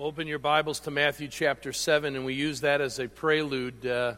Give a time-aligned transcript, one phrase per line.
[0.00, 3.84] Open your Bibles to Matthew chapter 7, and we use that as a prelude.
[3.84, 4.14] Uh,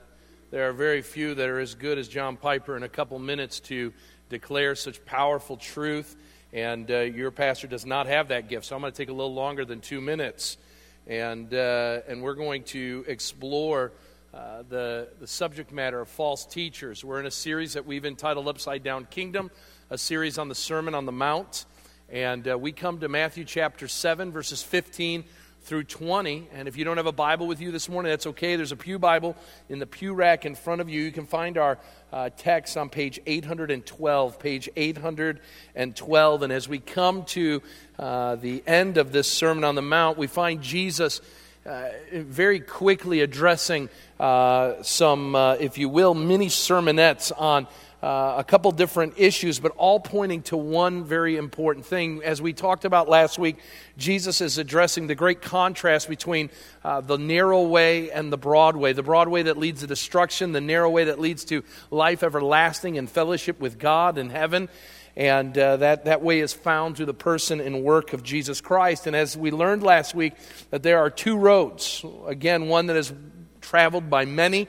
[0.50, 3.60] there are very few that are as good as John Piper in a couple minutes
[3.60, 3.90] to
[4.28, 6.16] declare such powerful truth,
[6.52, 8.66] and uh, your pastor does not have that gift.
[8.66, 10.58] So I'm going to take a little longer than two minutes,
[11.06, 13.92] and, uh, and we're going to explore
[14.34, 17.02] uh, the, the subject matter of false teachers.
[17.02, 19.50] We're in a series that we've entitled Upside Down Kingdom,
[19.88, 21.64] a series on the Sermon on the Mount.
[22.10, 25.24] And uh, we come to Matthew chapter 7, verses 15
[25.62, 26.48] through 20.
[26.54, 28.56] And if you don't have a Bible with you this morning, that's okay.
[28.56, 29.36] There's a Pew Bible
[29.68, 31.02] in the pew rack in front of you.
[31.02, 31.78] You can find our
[32.12, 34.38] uh, text on page 812.
[34.38, 36.42] Page 812.
[36.42, 37.62] And as we come to
[37.98, 41.20] uh, the end of this Sermon on the Mount, we find Jesus.
[41.66, 47.66] Uh, very quickly addressing uh, some, uh, if you will, mini sermonettes on
[48.02, 52.22] uh, a couple different issues, but all pointing to one very important thing.
[52.24, 53.58] As we talked about last week,
[53.98, 56.50] Jesus is addressing the great contrast between
[56.82, 58.94] uh, the narrow way and the broad way.
[58.94, 62.96] The broad way that leads to destruction, the narrow way that leads to life everlasting
[62.96, 64.70] and fellowship with God in heaven.
[65.16, 69.06] And uh, that, that way is found through the person and work of Jesus Christ.
[69.06, 70.34] And as we learned last week,
[70.70, 72.02] that there are two roads.
[72.26, 73.12] Again, one that is
[73.60, 74.68] traveled by many,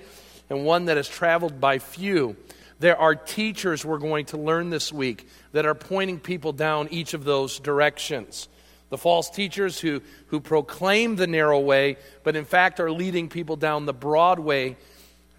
[0.50, 2.36] and one that is traveled by few.
[2.82, 7.14] There are teachers we're going to learn this week that are pointing people down each
[7.14, 8.50] of those directions.
[8.90, 13.56] The false teachers who, who proclaim the narrow way, but in fact are leading people
[13.56, 14.78] down the broad way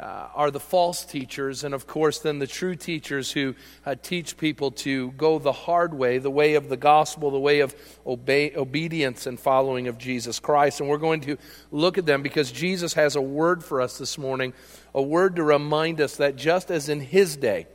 [0.02, 3.54] uh, are the false teachers, and of course, then the true teachers who
[3.86, 7.60] uh, teach people to go the hard way, the way of the gospel, the way
[7.60, 10.80] of obey, obedience and following of Jesus Christ.
[10.80, 11.36] And we're going to
[11.70, 14.54] look at them because Jesus has a word for us this morning,
[14.92, 17.68] a word to remind us that just as in his day,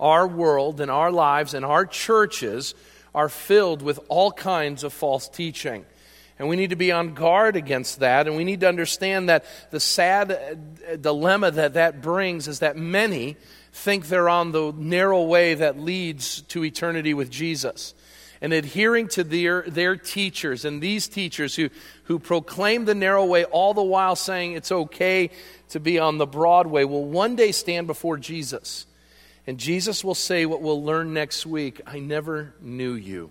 [0.00, 2.74] our world and our lives and our churches
[3.14, 5.84] are filled with all kinds of false teaching.
[6.42, 8.26] And we need to be on guard against that.
[8.26, 12.76] And we need to understand that the sad uh, dilemma that that brings is that
[12.76, 13.36] many
[13.72, 17.94] think they're on the narrow way that leads to eternity with Jesus.
[18.40, 21.70] And adhering to their, their teachers and these teachers who,
[22.06, 25.30] who proclaim the narrow way, all the while saying it's okay
[25.68, 28.86] to be on the broad way, will one day stand before Jesus.
[29.46, 33.30] And Jesus will say what we'll learn next week I never knew you.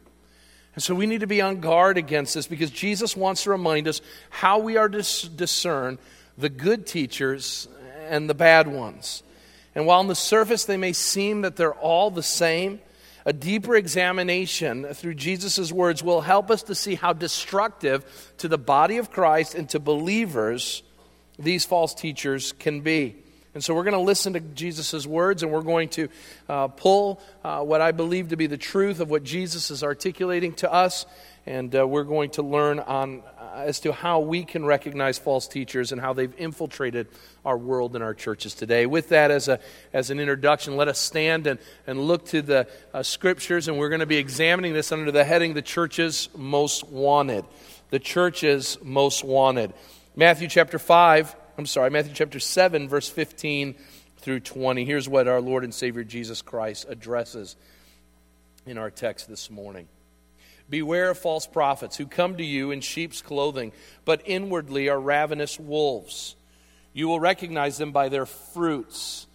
[0.75, 3.87] And so we need to be on guard against this because Jesus wants to remind
[3.87, 5.97] us how we are to discern
[6.37, 7.67] the good teachers
[8.07, 9.23] and the bad ones.
[9.75, 12.79] And while on the surface they may seem that they're all the same,
[13.25, 18.57] a deeper examination through Jesus' words will help us to see how destructive to the
[18.57, 20.83] body of Christ and to believers
[21.37, 23.15] these false teachers can be.
[23.53, 26.07] And so we're going to listen to Jesus' words and we're going to
[26.47, 30.53] uh, pull uh, what I believe to be the truth of what Jesus is articulating
[30.55, 31.05] to us.
[31.45, 35.49] And uh, we're going to learn on, uh, as to how we can recognize false
[35.49, 37.07] teachers and how they've infiltrated
[37.43, 38.85] our world and our churches today.
[38.85, 39.59] With that as, a,
[39.91, 43.67] as an introduction, let us stand and, and look to the uh, scriptures.
[43.67, 47.43] And we're going to be examining this under the heading The Churches Most Wanted.
[47.89, 49.73] The Churches Most Wanted.
[50.15, 53.75] Matthew chapter 5 I'm sorry, Matthew chapter 7, verse 15
[54.17, 54.83] through 20.
[54.83, 57.55] Here's what our Lord and Savior Jesus Christ addresses
[58.65, 59.87] in our text this morning.
[60.71, 63.73] Beware of false prophets who come to you in sheep's clothing,
[64.05, 66.35] but inwardly are ravenous wolves.
[66.93, 69.27] You will recognize them by their fruits.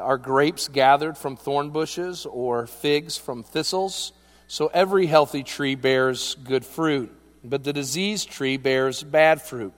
[0.00, 4.12] Are grapes gathered from thorn bushes or figs from thistles?
[4.46, 9.74] So every healthy tree bears good fruit, but the diseased tree bears bad fruit.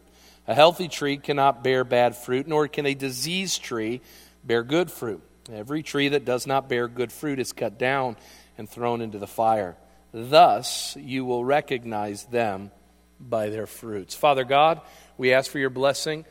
[0.46, 4.00] A healthy tree cannot bear bad fruit, nor can a diseased tree
[4.44, 5.22] bear good fruit.
[5.52, 8.16] Every tree that does not bear good fruit is cut down
[8.58, 9.76] and thrown into the fire.
[10.12, 12.70] Thus you will recognize them
[13.20, 14.14] by their fruits.
[14.14, 14.80] Father God,
[15.18, 16.24] we ask for your blessing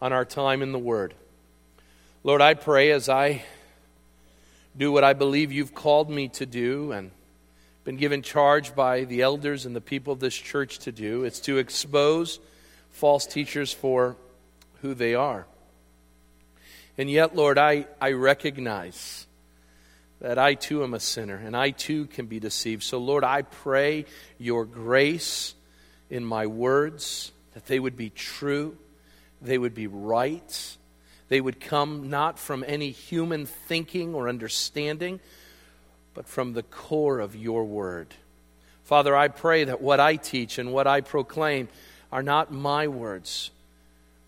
[0.00, 1.14] on our time in the Word.
[2.22, 3.44] Lord, I pray as I
[4.76, 7.10] do what I believe you've called me to do and
[7.84, 11.40] been given charge by the elders and the people of this church to do, it's
[11.40, 12.40] to expose
[12.94, 14.16] false teachers for
[14.80, 15.46] who they are.
[16.96, 19.26] And yet, Lord, I, I recognize
[20.20, 22.84] that I too am a sinner and I too can be deceived.
[22.84, 24.06] So, Lord, I pray
[24.38, 25.54] your grace
[26.08, 28.76] in my words, that they would be true,
[29.42, 30.76] they would be right,
[31.28, 35.18] they would come not from any human thinking or understanding,
[36.14, 38.14] but from the core of your word.
[38.84, 41.68] Father, I pray that what I teach and what I proclaim
[42.14, 43.50] are not my words,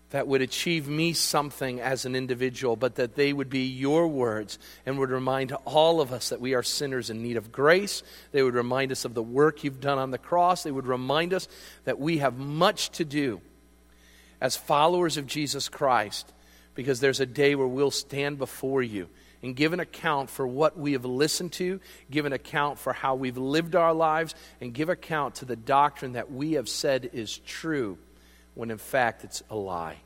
[0.09, 4.59] that would achieve me something as an individual, but that they would be your words
[4.85, 8.03] and would remind all of us that we are sinners in need of grace.
[8.33, 10.63] They would remind us of the work you've done on the cross.
[10.63, 11.47] They would remind us
[11.85, 13.39] that we have much to do
[14.41, 16.31] as followers of Jesus Christ
[16.75, 19.07] because there's a day where we'll stand before you
[19.43, 21.79] and give an account for what we have listened to,
[22.09, 26.13] give an account for how we've lived our lives, and give account to the doctrine
[26.13, 27.97] that we have said is true
[28.55, 29.97] when in fact it's a lie.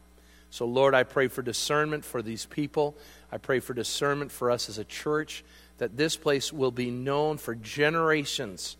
[0.49, 2.97] So, Lord, I pray for discernment for these people.
[3.31, 5.45] I pray for discernment for us as a church,
[5.77, 8.75] that this place will be known for generations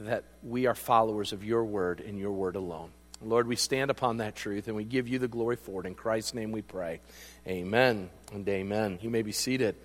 [0.00, 2.90] that we are followers of your word and your word alone.
[3.22, 5.86] Lord, we stand upon that truth and we give you the glory for it.
[5.86, 7.00] In Christ's name we pray.
[7.46, 8.98] Amen and amen.
[9.02, 9.76] You may be seated.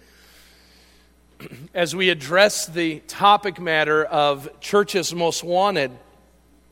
[1.73, 5.91] As we address the topic matter of churches most wanted,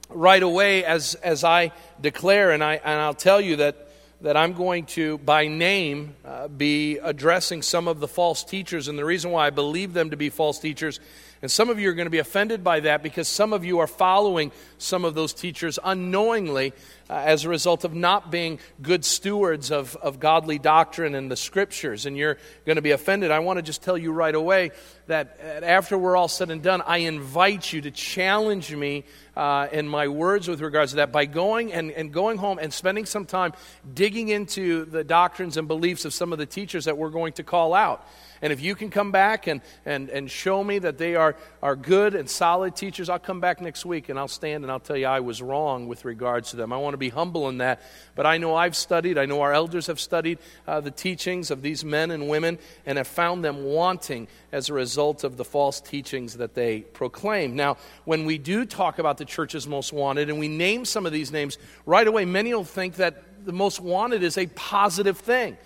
[0.09, 3.87] right away, as, as I declare, and, I, and I'll tell you that
[4.21, 8.87] that I'm going to, by name, uh, be addressing some of the false teachers.
[8.87, 10.99] And the reason why I believe them to be false teachers
[11.41, 13.79] and some of you are going to be offended by that because some of you
[13.79, 16.73] are following some of those teachers unknowingly
[17.09, 21.35] uh, as a result of not being good stewards of, of godly doctrine and the
[21.35, 23.31] scriptures, and you're going to be offended.
[23.31, 24.71] I want to just tell you right away
[25.07, 29.05] that after we're all said and done, I invite you to challenge me
[29.37, 32.73] uh, in my words with regards to that by going and, and going home and
[32.73, 33.53] spending some time
[33.93, 37.43] digging into the doctrines and beliefs of some of the teachers that we're going to
[37.43, 38.05] call out.
[38.41, 41.75] And if you can come back and, and, and show me that they are, are
[41.75, 44.97] good and solid teachers, I'll come back next week and I'll stand and I'll tell
[44.97, 46.71] you I was wrong with regards to them.
[46.73, 47.81] I want to be humble in that.
[48.15, 51.61] But I know I've studied, I know our elders have studied uh, the teachings of
[51.61, 55.81] these men and women and have found them wanting as a result of the false
[55.81, 57.55] teachings that they proclaim.
[57.55, 61.11] Now, when we do talk about the church's most wanted and we name some of
[61.11, 65.57] these names, right away, many will think that the most wanted is a positive thing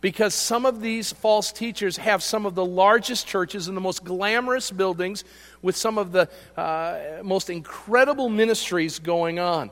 [0.00, 4.04] because some of these false teachers have some of the largest churches and the most
[4.04, 5.24] glamorous buildings
[5.62, 9.70] with some of the uh, most incredible ministries going on.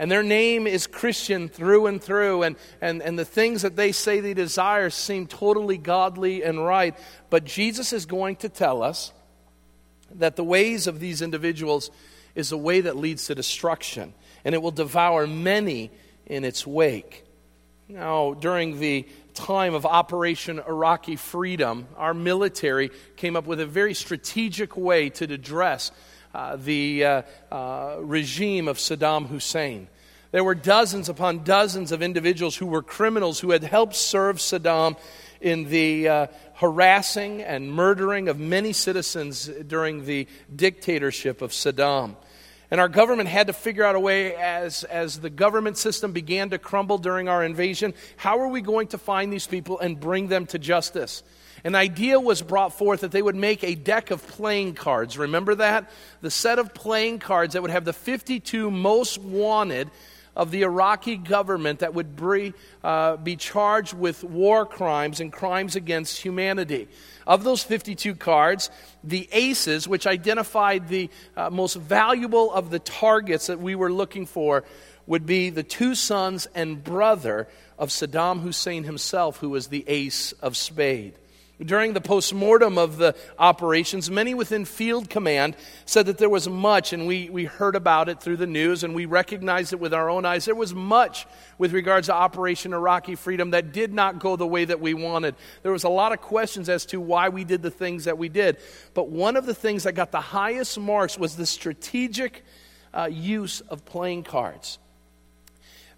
[0.00, 3.92] And their name is Christian through and through, and, and, and the things that they
[3.92, 6.96] say they desire seem totally godly and right.
[7.28, 9.12] But Jesus is going to tell us
[10.14, 11.90] that the ways of these individuals
[12.34, 15.90] is a way that leads to destruction, and it will devour many
[16.24, 17.26] in its wake.
[17.86, 23.92] Now, during the time of Operation Iraqi Freedom, our military came up with a very
[23.92, 25.92] strategic way to address
[26.34, 29.88] uh, the uh, uh, regime of Saddam Hussein.
[30.32, 34.96] There were dozens upon dozens of individuals who were criminals who had helped serve Saddam
[35.40, 42.14] in the uh, harassing and murdering of many citizens during the dictatorship of Saddam.
[42.70, 46.50] And our government had to figure out a way as, as the government system began
[46.50, 50.28] to crumble during our invasion how are we going to find these people and bring
[50.28, 51.24] them to justice?
[51.64, 55.18] An idea was brought forth that they would make a deck of playing cards.
[55.18, 55.90] Remember that?
[56.22, 59.90] The set of playing cards that would have the 52 most wanted
[60.36, 62.54] of the Iraqi government that would be,
[62.84, 66.88] uh, be charged with war crimes and crimes against humanity.
[67.26, 68.70] Of those 52 cards,
[69.04, 74.24] the aces, which identified the uh, most valuable of the targets that we were looking
[74.24, 74.64] for,
[75.06, 77.48] would be the two sons and brother
[77.78, 81.14] of Saddam Hussein himself, who was the ace of spade.
[81.62, 86.94] During the postmortem of the operations, many within field command said that there was much,
[86.94, 90.08] and we, we heard about it through the news and we recognized it with our
[90.08, 90.46] own eyes.
[90.46, 91.26] There was much
[91.58, 95.34] with regards to Operation Iraqi Freedom that did not go the way that we wanted.
[95.62, 98.30] There was a lot of questions as to why we did the things that we
[98.30, 98.56] did.
[98.94, 102.42] But one of the things that got the highest marks was the strategic
[102.94, 104.78] uh, use of playing cards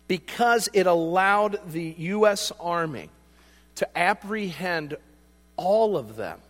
[0.09, 2.51] because it allowed the U.S.
[2.59, 3.11] Army
[3.77, 4.97] to apprehend
[5.63, 6.41] all of them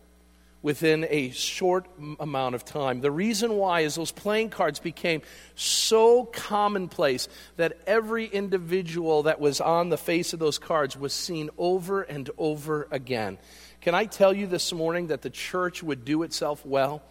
[0.62, 1.86] within a short
[2.18, 3.00] amount of time.
[3.00, 5.20] The reason why is those playing cards became
[5.54, 11.50] so commonplace that every individual that was on the face of those cards was seen
[11.58, 13.38] over and over again.
[13.80, 17.02] Can I tell you this morning that the church would do itself well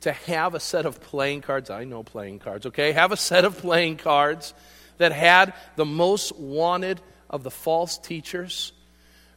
[0.00, 1.70] to have a set of playing cards?
[1.70, 2.92] I know playing cards, okay?
[2.92, 4.52] Have a set of playing cards
[4.98, 8.72] that had the most wanted of the false teachers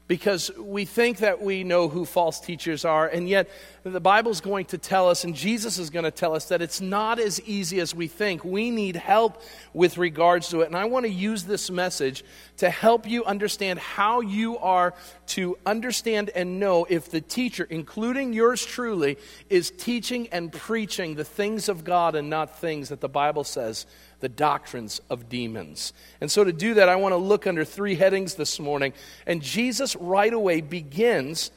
[0.09, 3.47] because we think that we know who false teachers are, and yet
[3.83, 6.63] the Bible is going to tell us, and Jesus is going to tell us, that
[6.63, 8.43] it's not as easy as we think.
[8.43, 9.39] We need help
[9.71, 10.65] with regards to it.
[10.65, 12.23] And I want to use this message
[12.57, 14.95] to help you understand how you are
[15.27, 21.23] to understand and know if the teacher, including yours truly, is teaching and preaching the
[21.23, 23.85] things of God and not things that the Bible says
[24.19, 25.93] the doctrines of demons.
[26.21, 28.93] And so, to do that, I want to look under three headings this morning.
[29.25, 31.51] And Jesus right away begins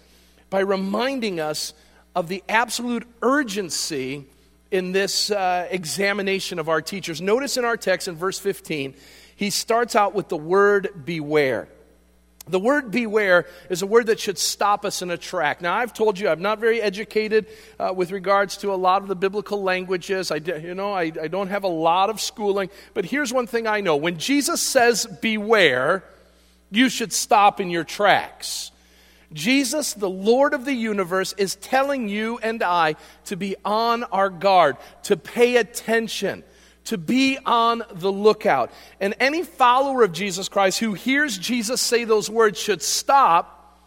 [0.50, 1.74] by reminding us
[2.14, 4.26] of the absolute urgency
[4.70, 7.20] in this uh, examination of our teachers.
[7.20, 8.94] Notice in our text in verse 15,
[9.36, 11.68] he starts out with the word beware.
[12.48, 15.60] The word beware is a word that should stop us in a track.
[15.60, 17.46] Now, I've told you I'm not very educated
[17.78, 20.32] uh, with regards to a lot of the biblical languages.
[20.32, 22.68] I, you know, I, I don't have a lot of schooling.
[22.94, 26.02] But here's one thing I know when Jesus says beware,
[26.72, 28.72] you should stop in your tracks.
[29.32, 32.96] Jesus, the Lord of the universe, is telling you and I
[33.26, 36.42] to be on our guard, to pay attention
[36.84, 38.70] to be on the lookout.
[39.00, 43.80] And any follower of Jesus Christ who hears Jesus say those words should stop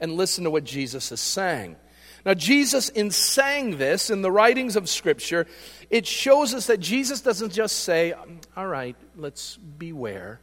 [0.00, 1.76] and listen to what Jesus is saying.
[2.24, 5.46] Now, Jesus, in saying this in the writings of Scripture,
[5.88, 8.14] it shows us that Jesus doesn't just say,
[8.56, 10.40] All right, let's beware.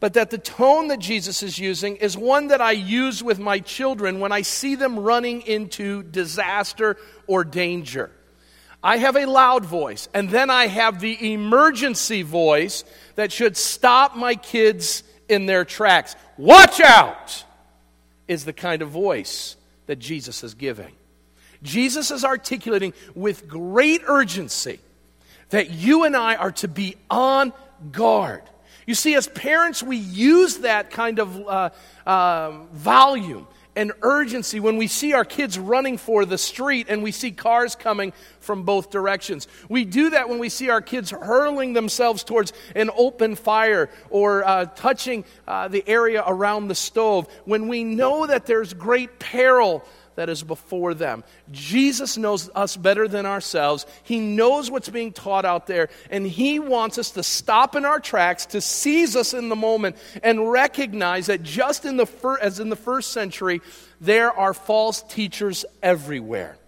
[0.00, 3.58] But that the tone that Jesus is using is one that I use with my
[3.58, 8.10] children when I see them running into disaster or danger.
[8.82, 12.84] I have a loud voice, and then I have the emergency voice
[13.16, 16.14] that should stop my kids in their tracks.
[16.36, 17.44] Watch out!
[18.28, 19.56] Is the kind of voice
[19.86, 20.92] that Jesus is giving.
[21.62, 24.78] Jesus is articulating with great urgency
[25.48, 27.52] that you and I are to be on
[27.90, 28.42] guard.
[28.86, 31.70] You see, as parents, we use that kind of uh,
[32.06, 33.46] uh, volume
[33.78, 37.76] and urgency when we see our kids running for the street and we see cars
[37.76, 39.46] coming from both directions.
[39.68, 44.44] We do that when we see our kids hurling themselves towards an open fire or
[44.44, 47.28] uh, touching uh, the area around the stove.
[47.44, 49.84] When we know that there's great peril
[50.18, 51.22] that is before them.
[51.52, 53.86] Jesus knows us better than ourselves.
[54.02, 58.00] He knows what's being taught out there, and He wants us to stop in our
[58.00, 59.94] tracks, to seize us in the moment,
[60.24, 63.60] and recognize that just in the fir- as in the first century,
[64.00, 66.58] there are false teachers everywhere.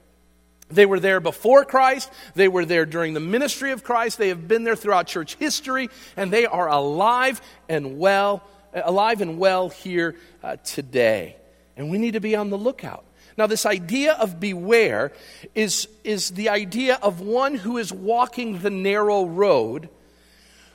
[0.68, 2.08] They were there before Christ.
[2.36, 4.16] They were there during the ministry of Christ.
[4.16, 9.38] They have been there throughout church history, and they are alive and well, alive and
[9.38, 11.34] well here uh, today.
[11.76, 13.06] And we need to be on the lookout.
[13.36, 15.12] Now, this idea of beware
[15.54, 19.88] is, is the idea of one who is walking the narrow road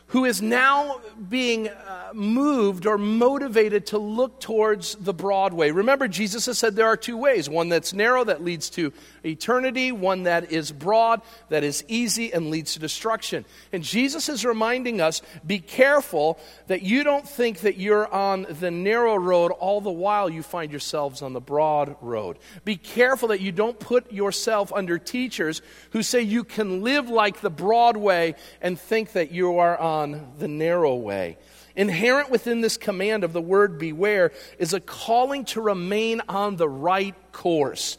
[0.07, 5.71] who is now being uh, moved or motivated to look towards the broad way.
[5.71, 8.93] Remember, Jesus has said there are two ways one that's narrow, that leads to
[9.25, 13.45] eternity, one that is broad, that is easy, and leads to destruction.
[13.73, 18.71] And Jesus is reminding us be careful that you don't think that you're on the
[18.71, 22.37] narrow road all the while you find yourselves on the broad road.
[22.63, 27.41] Be careful that you don't put yourself under teachers who say you can live like
[27.41, 31.37] the broad way and think that you are on on the narrow way.
[31.75, 36.69] Inherent within this command of the word beware is a calling to remain on the
[36.69, 37.97] right course.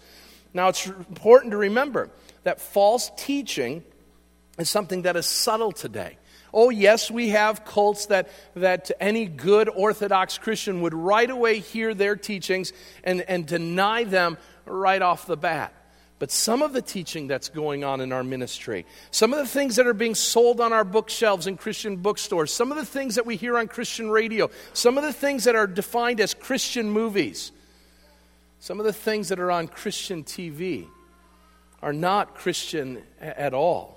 [0.53, 2.11] Now, it's important to remember
[2.45, 3.83] that false teaching
[4.59, 6.17] is something that is subtle today.
[6.53, 11.93] Oh, yes, we have cults that, that any good Orthodox Christian would right away hear
[11.93, 12.73] their teachings
[13.05, 15.75] and, and deny them right off the bat.
[16.19, 19.77] But some of the teaching that's going on in our ministry, some of the things
[19.77, 23.27] that are being sold on our bookshelves in Christian bookstores, some of the things that
[23.27, 27.53] we hear on Christian radio, some of the things that are defined as Christian movies,
[28.61, 30.87] some of the things that are on Christian TV
[31.83, 33.96] are not Christian at all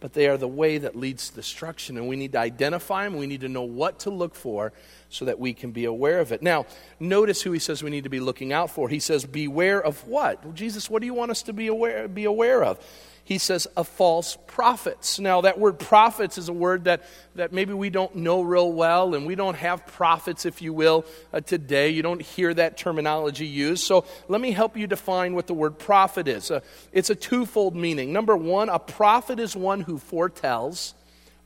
[0.00, 1.96] but they are the way that leads to destruction.
[1.96, 3.16] And we need to identify them.
[3.16, 4.72] We need to know what to look for
[5.10, 6.42] so that we can be aware of it.
[6.42, 6.66] Now,
[6.98, 8.88] notice who he says we need to be looking out for.
[8.88, 10.42] He says, Beware of what?
[10.44, 12.78] Well, Jesus, what do you want us to be aware, be aware of?
[13.24, 15.20] He says, of false prophets.
[15.20, 17.04] Now, that word prophets is a word that,
[17.36, 21.04] that maybe we don't know real well, and we don't have prophets, if you will,
[21.32, 21.90] uh, today.
[21.90, 23.84] You don't hear that terminology used.
[23.84, 26.50] So, let me help you define what the word prophet is.
[26.50, 26.60] Uh,
[26.92, 28.12] it's a twofold meaning.
[28.12, 30.94] Number one, a prophet is one who foretells.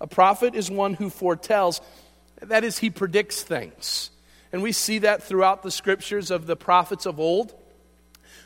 [0.01, 1.81] A prophet is one who foretells.
[2.41, 4.11] That is, he predicts things.
[4.53, 7.55] And we see that throughout the scriptures of the prophets of old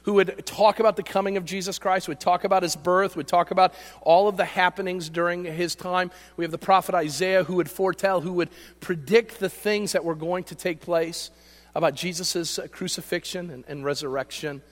[0.08, 3.28] who would talk about the coming of Jesus Christ, would talk about his birth, would
[3.28, 6.10] talk about all of the happenings during his time.
[6.38, 8.48] We have the prophet Isaiah who would foretell, who would
[8.80, 11.30] predict the things that were going to take place
[11.74, 14.62] about Jesus' crucifixion and, and resurrection.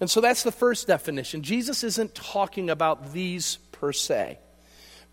[0.00, 1.42] And so that's the first definition.
[1.42, 4.38] Jesus isn't talking about these per se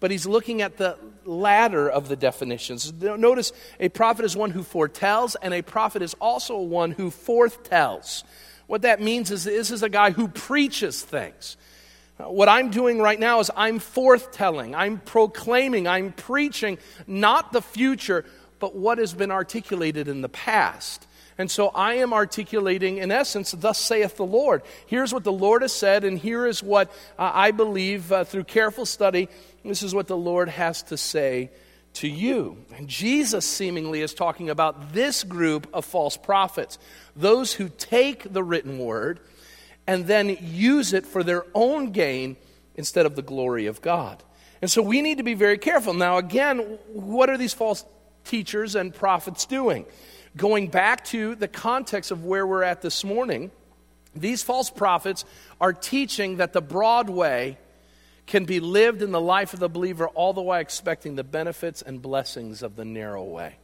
[0.01, 2.92] but he's looking at the latter of the definitions.
[2.92, 8.24] Notice a prophet is one who foretells, and a prophet is also one who forthtells.
[8.72, 11.58] What that means is this is a guy who preaches things.
[12.16, 18.24] What I'm doing right now is I'm forthtelling, I'm proclaiming, I'm preaching not the future,
[18.60, 21.06] but what has been articulated in the past.
[21.38, 24.62] And so I am articulating, in essence, thus saith the Lord.
[24.86, 28.46] Here's what the Lord has said, and here is what uh, I believe uh, through
[28.46, 29.28] careful study,
[29.66, 31.51] this is what the Lord has to say
[31.94, 32.58] to you.
[32.76, 36.78] And Jesus seemingly is talking about this group of false prophets,
[37.16, 39.20] those who take the written word
[39.88, 42.38] and then use it for their own gain
[42.76, 44.24] instead of the glory of God.
[44.62, 45.94] And so we need to be very careful.
[45.94, 46.60] Now, again,
[46.94, 47.84] what are these false
[48.24, 49.86] teachers and prophets doing?
[50.38, 53.52] Going back to the context of where we're at this morning,
[54.16, 55.26] these false prophets
[55.60, 57.58] are teaching that the broad way
[58.32, 61.82] can be lived in the life of the believer all the while expecting the benefits
[61.82, 63.58] and blessings of the narrow way.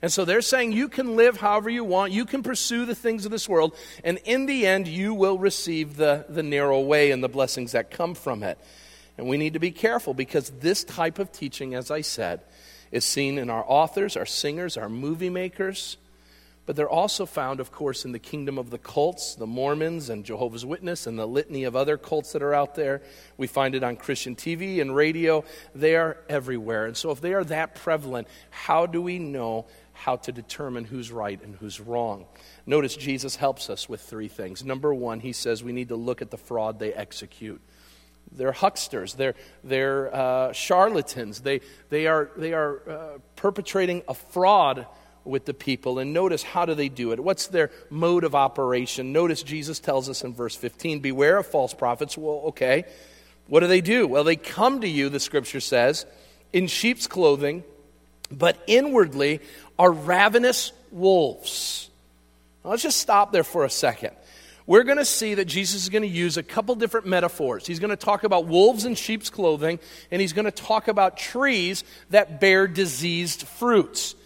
[0.00, 3.26] And so they're saying you can live however you want, you can pursue the things
[3.26, 7.22] of this world, and in the end, you will receive the, the narrow way and
[7.22, 8.58] the blessings that come from it.
[9.18, 12.40] And we need to be careful because this type of teaching, as I said,
[12.90, 15.98] is seen in our authors, our singers, our movie makers.
[16.66, 20.24] But they're also found, of course, in the kingdom of the cults, the Mormons and
[20.24, 23.02] Jehovah's Witness, and the litany of other cults that are out there.
[23.36, 25.44] We find it on Christian TV and radio.
[25.76, 26.86] They are everywhere.
[26.86, 31.12] And so, if they are that prevalent, how do we know how to determine who's
[31.12, 32.26] right and who's wrong?
[32.66, 34.64] Notice Jesus helps us with three things.
[34.64, 37.60] Number one, he says we need to look at the fraud they execute.
[38.32, 39.14] They're hucksters.
[39.14, 41.40] They're, they're uh, charlatans.
[41.40, 44.86] They, they are, they are uh, perpetrating a fraud
[45.26, 45.98] with the people.
[45.98, 47.20] And notice how do they do it?
[47.20, 49.12] What's their mode of operation?
[49.12, 52.16] Notice Jesus tells us in verse 15 Beware of false prophets.
[52.16, 52.84] Well, okay.
[53.48, 54.06] What do they do?
[54.06, 56.04] Well, they come to you, the scripture says,
[56.52, 57.62] in sheep's clothing,
[58.30, 59.40] but inwardly
[59.78, 61.90] are ravenous wolves.
[62.64, 64.12] Now, let's just stop there for a second.
[64.66, 67.66] We're going to see that Jesus is going to use a couple different metaphors.
[67.66, 69.78] He's going to talk about wolves in sheep's clothing,
[70.10, 74.16] and he's going to talk about trees that bear diseased fruits.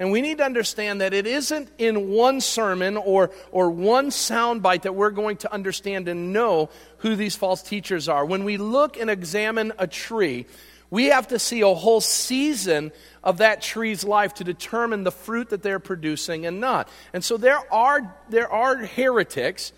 [0.00, 4.82] And we need to understand that it isn't in one sermon or, or one soundbite
[4.82, 8.24] that we're going to understand and know who these false teachers are.
[8.24, 10.46] When we look and examine a tree,
[10.88, 12.92] we have to see a whole season
[13.22, 16.88] of that tree's life to determine the fruit that they're producing and not.
[17.12, 19.72] And so there are, there are heretics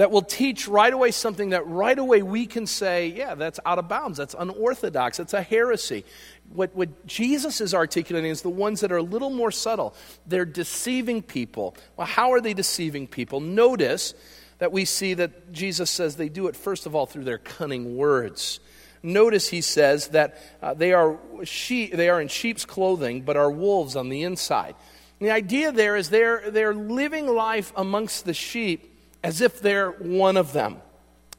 [0.00, 3.78] that will teach right away something that right away we can say, yeah, that's out
[3.78, 6.04] of bounds, that's unorthodox, that's a heresy.
[6.52, 9.94] What, what Jesus is articulating is the ones that are a little more subtle.
[10.26, 11.76] They're deceiving people.
[11.96, 13.40] Well, how are they deceiving people?
[13.40, 14.14] Notice
[14.58, 17.96] that we see that Jesus says they do it, first of all, through their cunning
[17.96, 18.60] words.
[19.02, 23.50] Notice he says that uh, they, are sheep, they are in sheep's clothing, but are
[23.50, 24.74] wolves on the inside.
[25.18, 29.90] And the idea there is they're, they're living life amongst the sheep as if they're
[29.92, 30.78] one of them.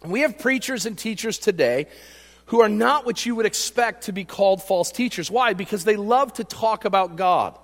[0.04, 1.88] We have preachers and teachers today
[2.48, 5.32] who are not what you would expect to be called false teachers.
[5.32, 5.54] Why?
[5.54, 7.58] Because they love to talk about God.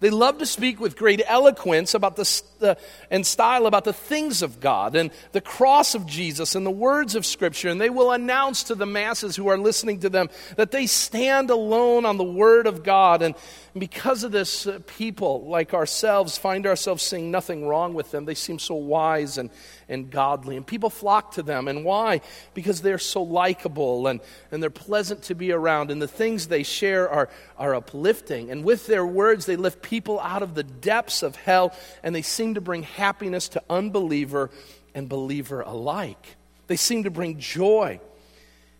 [0.00, 2.74] They love to speak with great eloquence about the, uh,
[3.10, 7.14] and style about the things of God and the cross of Jesus and the words
[7.14, 7.68] of Scripture.
[7.68, 11.50] And they will announce to the masses who are listening to them that they stand
[11.50, 13.22] alone on the Word of God.
[13.22, 13.34] And
[13.76, 18.24] because of this, uh, people like ourselves find ourselves seeing nothing wrong with them.
[18.24, 19.50] They seem so wise and,
[19.88, 20.56] and godly.
[20.56, 21.68] And people flock to them.
[21.68, 22.20] And why?
[22.54, 25.90] Because they're so likable and, and they're pleasant to be around.
[25.90, 28.50] And the things they share are, are uplifting.
[28.50, 31.74] And with their words, they lift people out of the depths of hell.
[32.02, 34.50] And they seem to bring happiness to unbeliever
[34.94, 36.36] and believer alike.
[36.68, 38.00] They seem to bring joy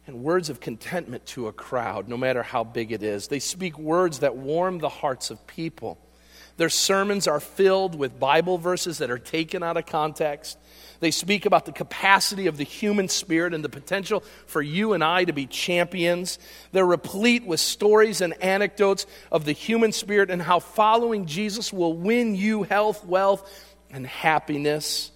[0.06, 3.26] and words of contentment to a crowd, no matter how big it is.
[3.26, 5.98] They speak words that warm the hearts of people.
[6.56, 10.58] Their sermons are filled with Bible verses that are taken out of context.
[11.00, 15.04] They speak about the capacity of the human spirit and the potential for you and
[15.04, 16.38] I to be champions.
[16.72, 21.92] They're replete with stories and anecdotes of the human spirit and how following Jesus will
[21.92, 23.50] win you health, wealth,
[23.90, 25.10] and happiness.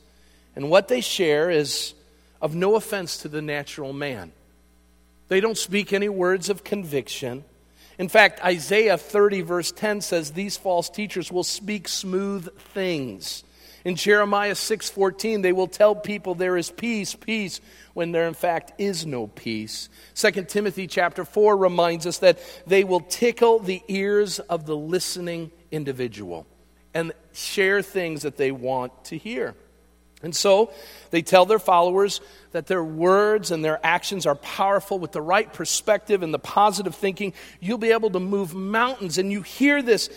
[0.55, 1.95] And what they share is
[2.43, 4.33] of no offense to the natural man.
[5.29, 7.45] They don't speak any words of conviction.
[7.99, 13.45] In fact, Isaiah 30, verse 10 says these false teachers will speak smooth things.
[13.85, 17.61] In Jeremiah 6:14 they will tell people there is peace, peace
[17.95, 19.89] when there in fact is no peace.
[20.15, 25.51] 2 Timothy chapter 4 reminds us that they will tickle the ears of the listening
[25.71, 26.47] individual
[26.93, 29.55] and share things that they want to hear.
[30.23, 30.73] And so
[31.11, 32.21] they tell their followers
[32.53, 36.95] that their words and their actions are powerful with the right perspective and the positive
[36.95, 37.33] thinking.
[37.61, 39.19] You'll be able to move mountains.
[39.19, 40.11] And you hear this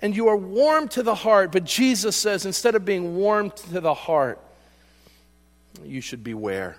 [0.00, 1.50] and you are warm to the heart.
[1.50, 4.40] But Jesus says instead of being warm to the heart,
[5.84, 6.76] you should beware.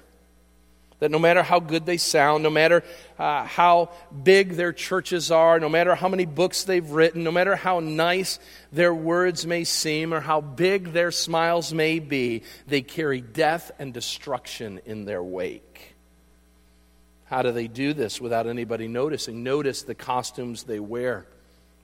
[0.99, 2.83] That no matter how good they sound, no matter
[3.17, 3.91] uh, how
[4.23, 8.37] big their churches are, no matter how many books they've written, no matter how nice
[8.73, 13.93] their words may seem or how big their smiles may be, they carry death and
[13.93, 15.95] destruction in their wake.
[17.29, 19.43] How do they do this without anybody noticing?
[19.43, 21.27] Notice the costumes they wear.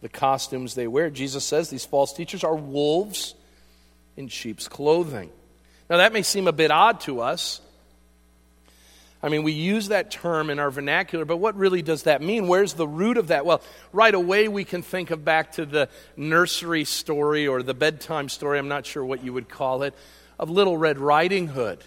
[0.01, 1.09] The costumes they wear.
[1.09, 3.35] Jesus says these false teachers are wolves
[4.17, 5.29] in sheep's clothing.
[5.89, 7.61] Now, that may seem a bit odd to us.
[9.25, 12.47] I mean, we use that term in our vernacular, but what really does that mean?
[12.47, 13.43] Where's the root of that?
[13.43, 13.59] Well,
[13.91, 18.59] right away we can think of back to the nursery story or the bedtime story,
[18.59, 19.95] I'm not sure what you would call it,
[20.37, 21.83] of Little Red Riding Hood.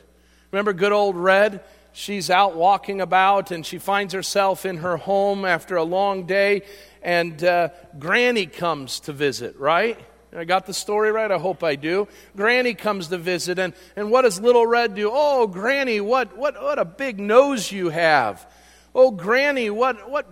[0.50, 1.62] Remember good old Red?
[1.92, 6.62] She's out walking about and she finds herself in her home after a long day,
[7.02, 7.68] and uh,
[8.00, 9.96] Granny comes to visit, right?
[10.36, 11.30] I got the story right?
[11.30, 12.06] I hope I do.
[12.36, 15.10] Granny comes to visit, and, and what does Little Red do?
[15.12, 18.46] Oh, Granny, what, what, what a big nose you have.
[18.94, 20.26] Oh, Granny, what, what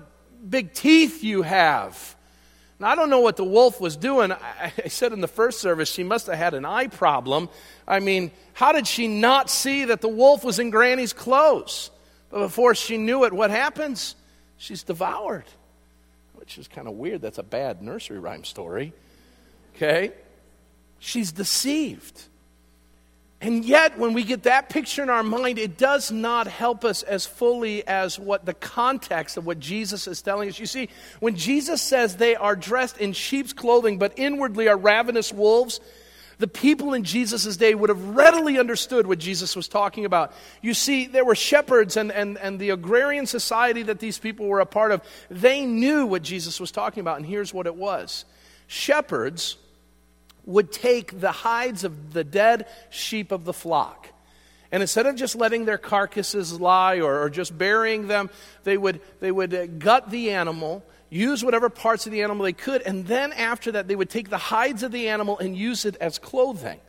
[0.49, 2.15] big teeth you have.
[2.79, 4.33] Now, I don't know what the wolf was doing.
[4.33, 7.49] I, I said in the first service she must have had an eye problem.
[7.89, 11.91] I mean, how did she not see that the wolf was in Granny's clothes?
[12.29, 14.15] But before she knew it, what happens?
[14.59, 15.45] She's devoured,
[16.35, 17.23] which is kind of weird.
[17.23, 18.93] That's a bad nursery rhyme story.
[19.77, 20.13] Okay?
[20.99, 22.23] She's deceived.
[23.41, 27.03] And yet, when we get that picture in our mind, it does not help us
[27.03, 30.59] as fully as what the context of what Jesus is telling us.
[30.59, 30.89] You see,
[31.21, 35.81] when Jesus says they are dressed in sheep's clothing, but inwardly are ravenous wolves,
[36.39, 40.33] the people in Jesus' day would have readily understood what Jesus was talking about.
[40.63, 44.61] You see, there were shepherds and, and, and the agrarian society that these people were
[44.61, 45.03] a part of.
[45.31, 48.25] They knew what Jesus was talking about, and here's what it was
[48.67, 49.57] shepherds
[50.47, 54.09] would take the hides of the dead sheep of the flock.
[54.73, 58.31] And instead of just letting their carcasses lie or, or just burying them,
[58.65, 62.53] they would, they would uh, gut the animal, use whatever parts of the animal they
[62.53, 65.85] could, and then after that, they would take the hides of the animal and use
[65.85, 66.81] it as clothing.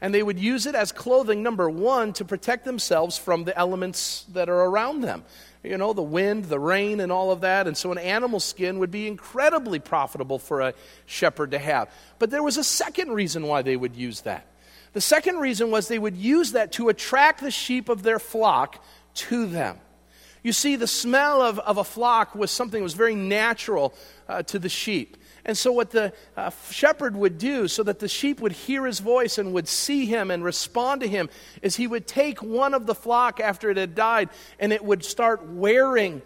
[0.00, 4.24] And they would use it as clothing, number one, to protect themselves from the elements
[4.32, 5.24] that are around them
[5.62, 7.66] you know, the wind, the rain, and all of that.
[7.66, 10.74] And so an animal skin would be incredibly profitable for a
[11.06, 11.90] shepherd to have.
[12.18, 14.46] But there was a second reason why they would use that.
[14.92, 18.82] The second reason was they would use that to attract the sheep of their flock
[19.14, 19.78] to them.
[20.42, 23.92] You see, the smell of, of a flock was something that was very natural
[24.28, 25.16] uh, to the sheep.
[25.48, 28.98] And so, what the uh, shepherd would do so that the sheep would hear his
[29.00, 31.30] voice and would see him and respond to him
[31.62, 34.28] is he would take one of the flock after it had died
[34.60, 36.20] and it would start wearing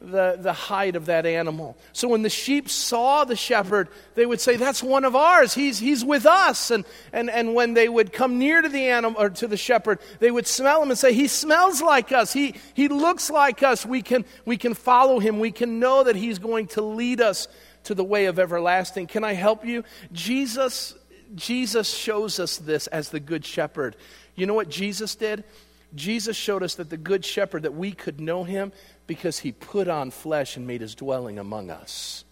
[0.00, 1.76] the, the hide of that animal.
[1.92, 5.54] So when the sheep saw the shepherd, they would say, That's one of ours.
[5.54, 6.70] He's, he's with us.
[6.70, 9.98] And, and, and when they would come near to the animal or to the shepherd,
[10.20, 12.32] they would smell him and say, He smells like us.
[12.32, 13.84] He, he looks like us.
[13.84, 15.40] We can, we can follow him.
[15.40, 17.48] We can know that he's going to lead us
[17.88, 19.06] to the way of everlasting.
[19.06, 19.82] Can I help you?
[20.12, 20.94] Jesus,
[21.34, 23.96] Jesus shows us this as the good shepherd.
[24.34, 25.42] You know what Jesus did?
[25.94, 28.72] Jesus showed us that the good shepherd, that we could know him
[29.06, 32.24] because he put on flesh and made his dwelling among us.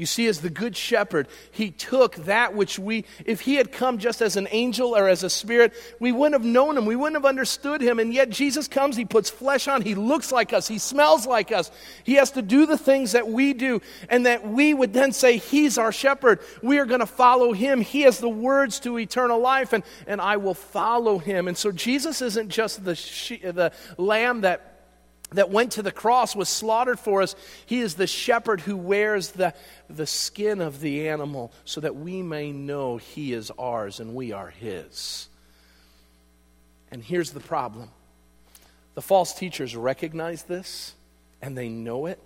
[0.00, 3.98] You see, as the good shepherd, he took that which we, if he had come
[3.98, 6.86] just as an angel or as a spirit, we wouldn't have known him.
[6.86, 7.98] We wouldn't have understood him.
[7.98, 11.52] And yet Jesus comes, he puts flesh on, he looks like us, he smells like
[11.52, 11.70] us.
[12.02, 15.36] He has to do the things that we do, and that we would then say,
[15.36, 16.40] He's our shepherd.
[16.62, 17.82] We are going to follow him.
[17.82, 21.46] He has the words to eternal life, and, and I will follow him.
[21.46, 24.69] And so Jesus isn't just the, she, the lamb that
[25.32, 27.36] that went to the cross was slaughtered for us.
[27.66, 29.54] He is the shepherd who wears the,
[29.88, 34.32] the skin of the animal so that we may know he is ours and we
[34.32, 35.28] are his.
[36.90, 37.90] And here's the problem
[38.94, 40.94] the false teachers recognize this
[41.40, 42.18] and they know it.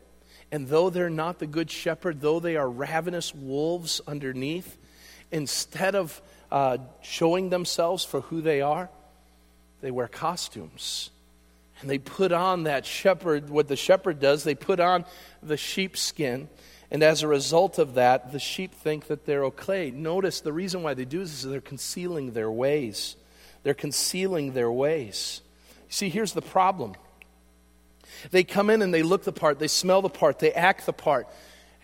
[0.51, 4.77] And though they're not the good shepherd, though they are ravenous wolves underneath,
[5.31, 8.89] instead of uh, showing themselves for who they are,
[9.83, 11.11] they wear costumes
[11.81, 15.05] and they put on that shepherd, what the shepherd does, they put on
[15.43, 16.49] the sheepskin.
[16.91, 19.91] And as a result of that, the sheep think that they're okay.
[19.91, 23.17] Notice the reason why they do this is they're concealing their ways.
[23.65, 25.41] They're concealing their ways.
[25.89, 26.95] See, here's the problem.
[28.31, 30.93] They come in and they look the part, they smell the part, they act the
[30.93, 31.27] part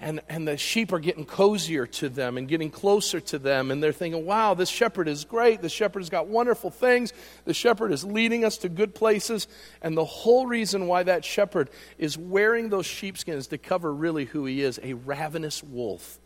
[0.00, 3.70] and, and the sheep are getting cozier to them and getting closer to them.
[3.70, 5.60] And they're thinking, wow, this shepherd is great.
[5.60, 7.12] The shepherd's got wonderful things.
[7.44, 9.46] The shepherd is leading us to good places.
[9.82, 14.46] And the whole reason why that shepherd is wearing those sheepskins to cover really who
[14.46, 16.18] he is a ravenous wolf.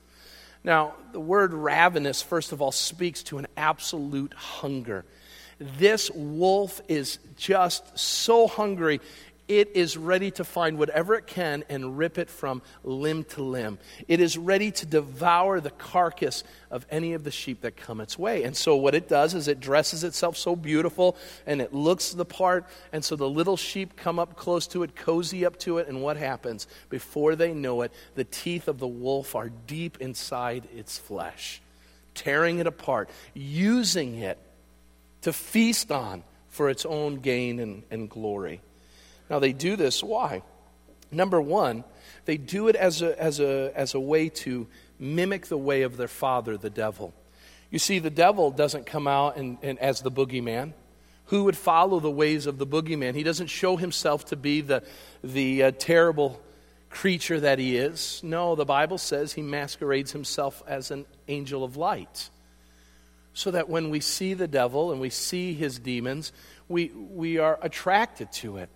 [0.63, 5.05] Now, the word ravenous, first of all, speaks to an absolute hunger.
[5.59, 9.01] This wolf is just so hungry
[9.47, 13.79] it is ready to find whatever it can and rip it from limb to limb.
[14.09, 18.19] It is ready to devour the carcass of any of the sheep that come its
[18.19, 18.45] way.
[18.45, 22.25] And so, what it does is it dresses itself so beautiful and it looks the
[22.25, 22.65] part.
[22.93, 25.89] And so, the little sheep come up close to it, cozy up to it.
[25.89, 26.67] And what happens?
[26.89, 31.61] Before they know it, the teeth of the wolf are deep inside its flesh,
[32.15, 34.39] tearing it apart, using it
[35.23, 38.61] to feast on for its own gain and, and glory.
[39.31, 40.43] Now, they do this, why?
[41.11, 41.85] Number one,
[42.25, 44.67] they do it as a, as, a, as a way to
[44.99, 47.15] mimic the way of their father, the devil.
[47.71, 50.73] You see, the devil doesn't come out and, and as the boogeyman.
[51.27, 53.15] Who would follow the ways of the boogeyman?
[53.15, 54.83] He doesn't show himself to be the,
[55.23, 56.41] the uh, terrible
[56.91, 58.21] creature that he is.
[58.23, 62.31] No, the Bible says he masquerades himself as an angel of light.
[63.33, 66.33] So that when we see the devil and we see his demons,
[66.69, 68.69] we, we are attracted to it.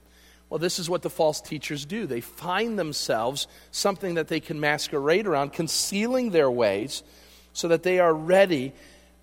[0.51, 2.07] Well, this is what the false teachers do.
[2.07, 7.03] They find themselves something that they can masquerade around, concealing their ways
[7.53, 8.73] so that they are ready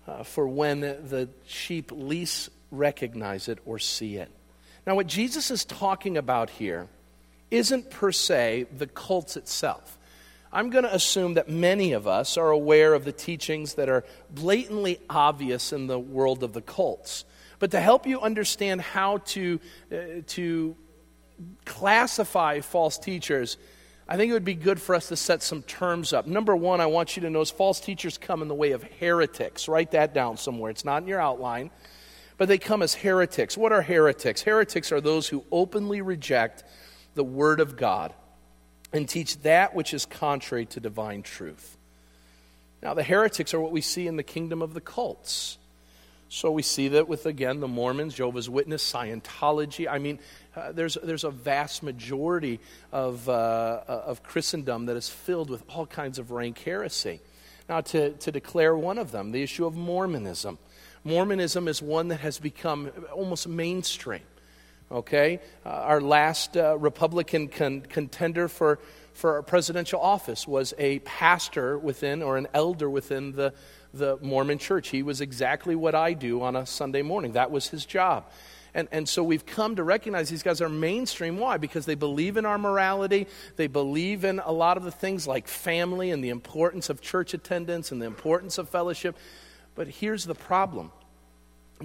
[0.06, 4.30] uh, for when the sheep least recognize it or see it.
[4.86, 6.86] Now, what Jesus is talking about here
[7.50, 9.98] isn't per se the cults itself.
[10.52, 14.04] I'm going to assume that many of us are aware of the teachings that are
[14.30, 17.24] blatantly obvious in the world of the cults.
[17.58, 19.60] But to help you understand how to,
[19.90, 19.96] uh,
[20.28, 20.76] to
[21.64, 23.56] classify false teachers,
[24.08, 26.26] I think it would be good for us to set some terms up.
[26.26, 29.68] Number one, I want you to notice false teachers come in the way of heretics.
[29.68, 30.70] Write that down somewhere.
[30.70, 31.70] It's not in your outline,
[32.38, 33.56] but they come as heretics.
[33.56, 34.42] What are heretics?
[34.42, 36.62] Heretics are those who openly reject
[37.14, 38.12] the Word of God
[38.92, 41.76] and teach that which is contrary to divine truth.
[42.82, 45.58] Now, the heretics are what we see in the kingdom of the cults.
[46.28, 49.86] So we see that with, again, the Mormons, Jehovah's Witness, Scientology.
[49.88, 50.18] I mean,
[50.56, 52.58] uh, there's, there's a vast majority
[52.90, 57.20] of, uh, uh, of Christendom that is filled with all kinds of rank heresy.
[57.68, 60.58] Now, to, to declare one of them, the issue of Mormonism.
[61.04, 64.22] Mormonism is one that has become almost mainstream.
[64.90, 65.40] Okay?
[65.64, 68.80] Uh, our last uh, Republican con- contender for,
[69.14, 73.54] for presidential office was a pastor within or an elder within the,
[73.98, 74.88] the Mormon church.
[74.88, 78.24] He was exactly what I do on a Sunday morning, that was his job.
[78.76, 81.38] And, and so we've come to recognize these guys are mainstream.
[81.38, 81.56] Why?
[81.56, 83.26] Because they believe in our morality.
[83.56, 87.32] They believe in a lot of the things like family and the importance of church
[87.32, 89.16] attendance and the importance of fellowship.
[89.74, 90.92] But here's the problem.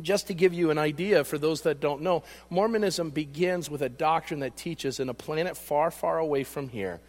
[0.02, 3.89] Just to give you an idea for those that don't know, Mormonism begins with a
[3.89, 7.00] doctrine that teaches in a planet far, far away from here,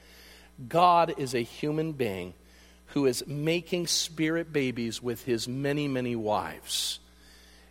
[0.68, 2.34] God is a human being
[2.92, 7.00] who is making spirit babies with his many, many wives.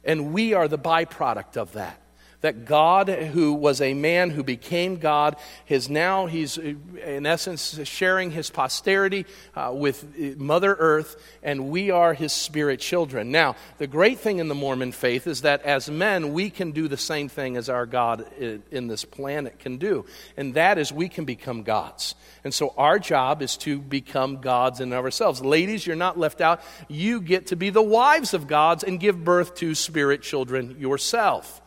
[0.04, 2.01] And we are the byproduct of that
[2.42, 5.36] that God, who was a man who became God,
[5.68, 9.26] is now, he's in essence sharing his posterity
[9.56, 13.32] uh, with Mother Earth, and we are his spirit children.
[13.32, 16.88] Now, the great thing in the Mormon faith is that as men, we can do
[16.88, 21.10] the same thing as our God in this planet can do, and that is we
[21.10, 22.16] can become gods.
[22.44, 25.42] And so our job is to become gods in ourselves.
[25.42, 26.62] Ladies, you're not left out.
[26.88, 31.62] You get to be the wives of gods and give birth to spirit children yourself.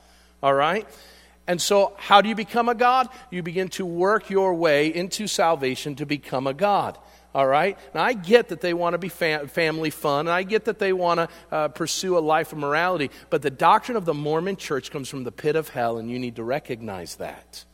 [0.45, 0.87] All right?
[1.47, 3.09] And so, how do you become a God?
[3.31, 6.99] You begin to work your way into salvation to become a God.
[7.35, 7.79] All right?
[7.95, 10.79] Now, I get that they want to be fam- family fun, and I get that
[10.79, 14.57] they want to uh, pursue a life of morality, but the doctrine of the Mormon
[14.57, 17.65] church comes from the pit of hell, and you need to recognize that.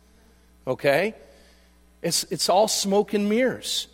[0.64, 1.16] Okay?
[2.02, 3.88] It's, it's all smoke and mirrors.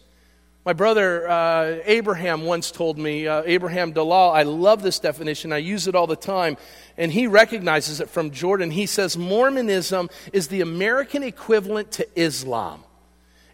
[0.67, 5.59] My brother uh, Abraham once told me, uh, Abraham Dalal, I love this definition, I
[5.59, 6.57] use it all the time,
[6.99, 8.71] and he recognizes it from Jordan.
[8.71, 12.83] He says Mormonism is the American equivalent to Islam.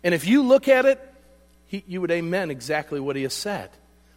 [0.05, 1.01] And if you look at it,
[1.67, 3.71] he, you would amen exactly what he has said.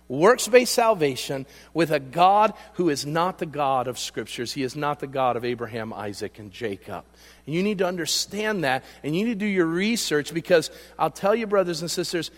[0.08, 4.54] Works based salvation with a God who is not the God of scriptures.
[4.54, 7.06] He is not the God of Abraham, Isaac, and Jacob.
[7.46, 11.10] And you need to understand that, and you need to do your research because I'll
[11.10, 12.30] tell you, brothers and sisters,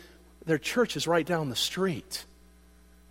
[0.45, 2.25] their church is right down the street.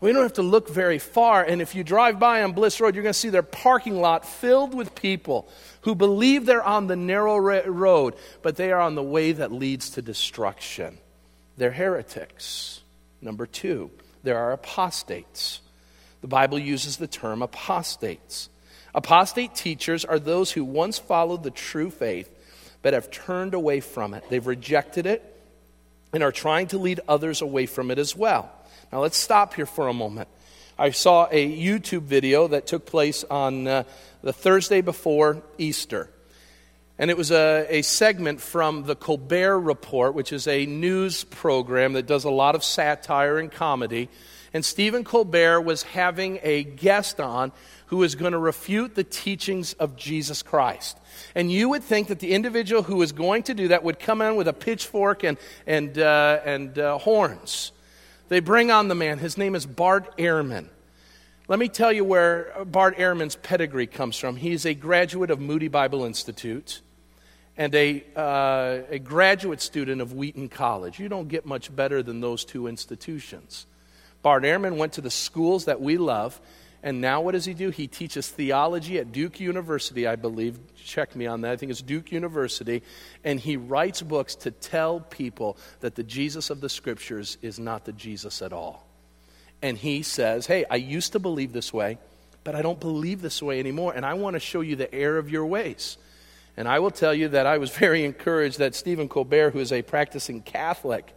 [0.01, 2.95] We don't have to look very far, and if you drive by on Bliss Road,
[2.95, 5.49] you're going to see their parking lot filled with people
[5.83, 9.91] who believe they're on the narrow road, but they are on the way that leads
[9.91, 10.99] to destruction.
[11.57, 12.83] They're heretics.
[13.23, 13.91] Number two,
[14.23, 15.61] there are apostates.
[16.21, 18.51] The Bible uses the term apostates.
[18.95, 22.31] Apostate teachers are those who once followed the true faith,
[22.83, 24.25] but have turned away from it.
[24.29, 25.23] They've rejected it
[26.13, 28.53] and are trying to lead others away from it as well.
[28.93, 30.29] Now, let's stop here for a moment.
[30.79, 33.83] I saw a YouTube video that took place on uh,
[34.23, 36.11] the Thursday before Easter.
[36.99, 41.95] And it was a, a segment from the Colbert Report, which is a news program
[41.95, 44.09] that does a lot of satire and comedy.
[44.55, 47.53] And Stephen Colbert was having a guest on
[47.87, 50.99] who was going to refute the teachings of Jesus Christ.
[51.35, 54.23] And you would think that the individual who was going to do that would come
[54.23, 57.73] in with a pitchfork and, and, uh, and uh, horns.
[58.29, 59.19] They bring on the man.
[59.19, 60.69] His name is Bart Ehrman.
[61.47, 64.35] Let me tell you where Bart Ehrman's pedigree comes from.
[64.35, 66.81] He's a graduate of Moody Bible Institute
[67.57, 70.99] and a, uh, a graduate student of Wheaton College.
[70.99, 73.67] You don't get much better than those two institutions.
[74.23, 76.41] Bart Ehrman went to the schools that we love,
[76.87, 77.69] and now what does he do?
[77.69, 80.59] He teaches theology at Duke University, I believe.
[80.75, 81.53] Check me on that.
[81.53, 82.83] I think it's Duke University.
[83.25, 87.85] And he writes books to tell people that the Jesus of the Scriptures is not
[87.85, 88.87] the Jesus at all
[89.63, 91.99] and he says, Hey, I used to believe this way,
[92.45, 95.19] but I don't believe this way anymore, and I want to show you the error
[95.19, 95.99] of your ways.
[96.57, 99.73] And I will tell you that I was very encouraged that Stephen Colbert, who is
[99.73, 101.15] a practicing Catholic,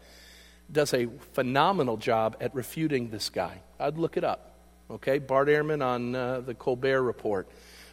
[0.71, 3.61] does a phenomenal job at refuting this guy.
[3.79, 4.48] I'd look it up.
[4.91, 7.47] Okay, Bart Ehrman on uh, the Colbert Report.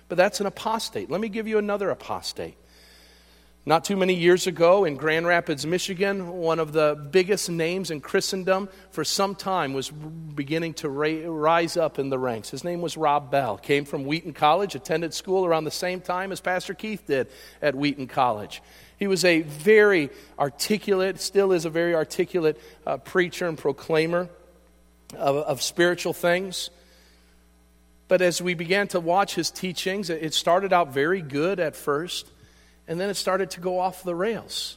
[0.09, 1.11] But that's an apostate.
[1.11, 2.57] Let me give you another apostate.
[3.69, 8.01] Not too many years ago in Grand Rapids, Michigan, one of the biggest names in
[8.01, 12.49] Christendom for some time was beginning to rise up in the ranks.
[12.49, 13.59] His name was Rob Bell.
[13.59, 17.27] Came from Wheaton College, attended school around the same time as Pastor Keith did
[17.61, 18.63] at Wheaton College.
[18.99, 24.29] He was a very articulate, still is a very articulate uh, preacher and proclaimer
[25.15, 26.71] of, of spiritual things.
[28.09, 32.31] But as we began to watch his teachings, it started out very good at first.
[32.89, 34.77] And then it started to go off the rails.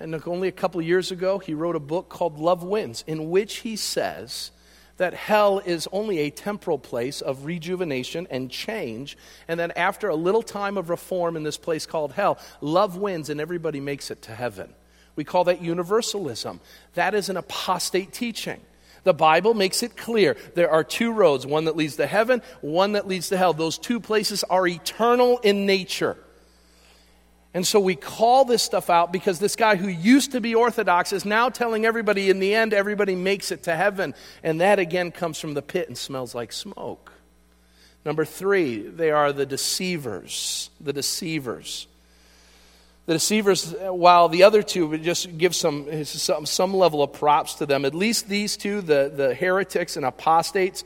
[0.00, 3.56] And only a couple years ago, he wrote a book called Love Wins, in which
[3.58, 4.52] he says
[4.96, 9.16] that hell is only a temporal place of rejuvenation and change,
[9.48, 13.30] and that after a little time of reform in this place called hell, love wins
[13.30, 14.72] and everybody makes it to heaven.
[15.16, 16.60] We call that universalism.
[16.94, 18.60] That is an apostate teaching.
[19.08, 22.92] The Bible makes it clear there are two roads one that leads to heaven, one
[22.92, 23.54] that leads to hell.
[23.54, 26.14] Those two places are eternal in nature.
[27.54, 31.14] And so we call this stuff out because this guy who used to be Orthodox
[31.14, 34.14] is now telling everybody in the end, everybody makes it to heaven.
[34.42, 37.10] And that again comes from the pit and smells like smoke.
[38.04, 40.68] Number three, they are the deceivers.
[40.82, 41.86] The deceivers.
[43.08, 47.54] The deceivers, while the other two would just give some, some, some level of props
[47.54, 50.84] to them, at least these two, the, the heretics and apostates,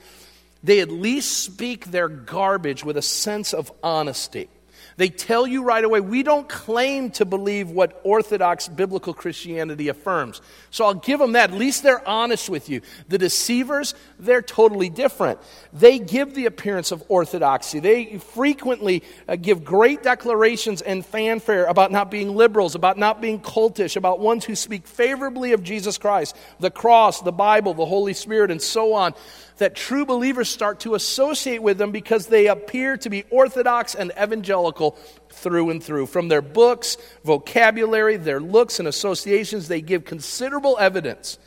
[0.62, 4.48] they at least speak their garbage with a sense of honesty.
[4.96, 10.40] They tell you right away, we don't claim to believe what Orthodox biblical Christianity affirms.
[10.70, 11.50] So I'll give them that.
[11.50, 12.82] At least they're honest with you.
[13.08, 15.38] The deceivers, they're totally different.
[15.72, 17.78] They give the appearance of orthodoxy.
[17.78, 23.40] They frequently uh, give great declarations and fanfare about not being liberals, about not being
[23.40, 28.14] cultish, about ones who speak favorably of Jesus Christ, the cross, the Bible, the Holy
[28.14, 29.14] Spirit, and so on
[29.62, 34.10] that true believers start to associate with them because they appear to be orthodox and
[34.20, 34.98] evangelical
[35.30, 36.06] through and through.
[36.06, 41.38] From their books, vocabulary, their looks, and associations, they give considerable evidence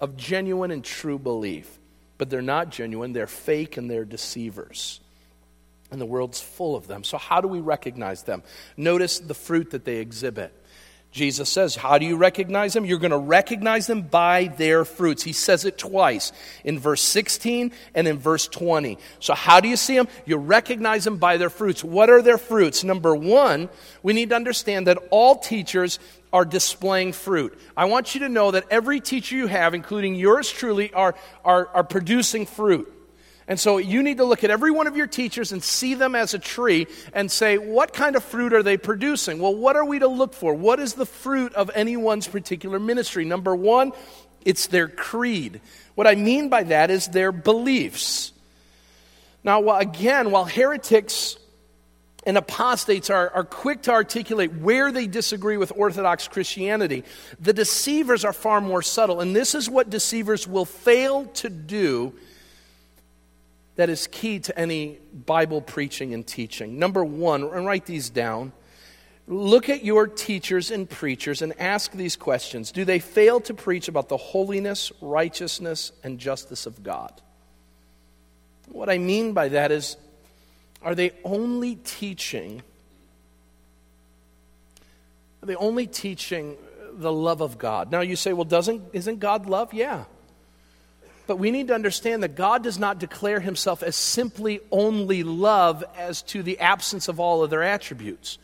[0.00, 1.78] of genuine and true belief.
[2.18, 5.00] But they're not genuine, they're fake and they're deceivers.
[5.92, 7.04] And the world's full of them.
[7.04, 8.42] So, how do we recognize them?
[8.76, 10.52] Notice the fruit that they exhibit.
[11.12, 12.84] Jesus says, How do you recognize them?
[12.84, 15.24] You're going to recognize them by their fruits.
[15.24, 18.96] He says it twice in verse 16 and in verse 20.
[19.18, 20.06] So, how do you see them?
[20.24, 21.82] You recognize them by their fruits.
[21.82, 22.84] What are their fruits?
[22.84, 23.68] Number one,
[24.04, 25.98] we need to understand that all teachers
[26.32, 27.58] are displaying fruit.
[27.76, 31.66] I want you to know that every teacher you have, including yours truly, are, are,
[31.68, 32.99] are producing fruit.
[33.50, 36.14] And so you need to look at every one of your teachers and see them
[36.14, 39.40] as a tree and say, what kind of fruit are they producing?
[39.40, 40.54] Well, what are we to look for?
[40.54, 43.24] What is the fruit of anyone's particular ministry?
[43.24, 43.90] Number one,
[44.44, 45.60] it's their creed.
[45.96, 48.30] What I mean by that is their beliefs.
[49.42, 51.36] Now, again, while heretics
[52.24, 57.02] and apostates are, are quick to articulate where they disagree with Orthodox Christianity,
[57.40, 59.20] the deceivers are far more subtle.
[59.20, 62.14] And this is what deceivers will fail to do
[63.80, 66.78] that is key to any Bible preaching and teaching.
[66.78, 68.52] Number one, and write these down.
[69.26, 73.88] Look at your teachers and preachers and ask these questions Do they fail to preach
[73.88, 77.22] about the holiness, righteousness, and justice of God?
[78.68, 79.96] What I mean by that is,
[80.82, 82.62] are they only teaching?
[85.42, 86.58] Are they only teaching
[86.92, 87.90] the love of God?
[87.90, 89.72] Now you say, well, doesn't isn't God love?
[89.72, 90.04] Yeah.
[91.26, 95.84] But we need to understand that God does not declare himself as simply only love
[95.96, 98.38] as to the absence of all other attributes.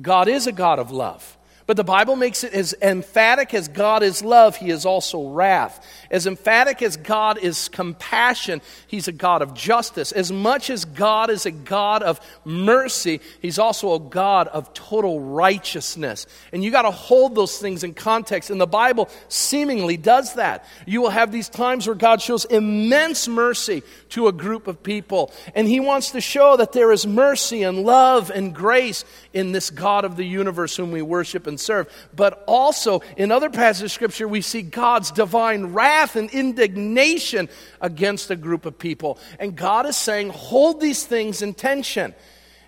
[0.00, 1.37] God is a God of love.
[1.68, 5.86] But the Bible makes it as emphatic as God is love, He is also wrath.
[6.10, 10.10] As emphatic as God is compassion, He's a God of justice.
[10.10, 15.20] As much as God is a God of mercy, He's also a God of total
[15.20, 16.26] righteousness.
[16.54, 18.48] And you got to hold those things in context.
[18.48, 20.64] And the Bible seemingly does that.
[20.86, 25.34] You will have these times where God shows immense mercy to a group of people.
[25.54, 29.04] And He wants to show that there is mercy and love and grace
[29.34, 31.92] in this God of the universe whom we worship and serve.
[32.14, 37.48] But also, in other passages of Scripture, we see God's divine wrath and indignation
[37.80, 39.18] against a group of people.
[39.38, 42.14] And God is saying, hold these things in tension.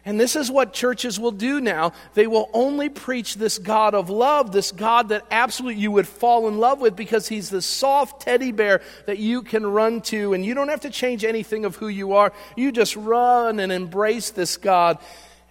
[0.02, 1.92] And this is what churches will do now.
[2.14, 6.48] They will only preach this God of love, this God that absolutely you would fall
[6.48, 10.32] in love with because he's the soft teddy bear that you can run to.
[10.32, 12.32] And you don't have to change anything of who you are.
[12.56, 14.96] You just run and embrace this God,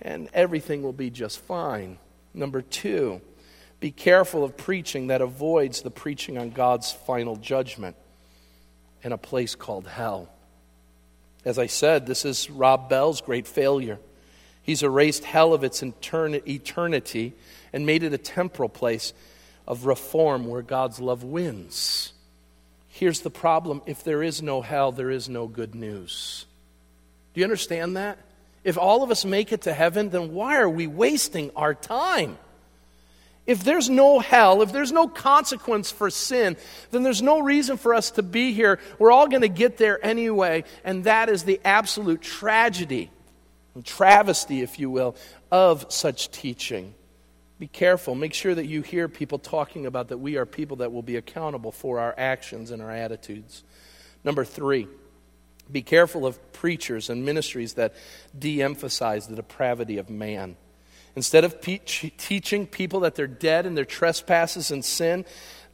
[0.02, 2.00] and everything will be just fine.
[2.34, 3.22] Number two,
[3.80, 7.96] be careful of preaching that avoids the preaching on God's final judgment
[9.04, 10.30] in a place called hell.
[11.46, 14.00] As I said, this is Rob Bell's great failure.
[14.62, 17.34] He's erased hell of its eternity
[17.72, 19.14] and made it a temporal place
[19.66, 22.12] of reform where God's love wins.
[22.90, 26.46] Here's the problem if there is no hell, there is no good news.
[27.34, 28.18] Do you understand that?
[28.64, 32.38] If all of us make it to heaven, then why are we wasting our time?
[33.50, 36.56] If there's no hell, if there's no consequence for sin,
[36.92, 38.78] then there's no reason for us to be here.
[39.00, 43.10] We're all going to get there anyway, and that is the absolute tragedy,
[43.84, 45.16] travesty, if you will,
[45.52, 46.94] of such teaching.
[47.58, 48.14] Be careful.
[48.14, 51.16] Make sure that you hear people talking about that we are people that will be
[51.16, 53.64] accountable for our actions and our attitudes.
[54.24, 54.88] Number three,
[55.72, 57.96] be careful of preachers and ministries that
[58.38, 60.56] de emphasize the depravity of man.
[61.20, 65.26] Instead of pe- teaching people that they're dead in their trespasses and sin,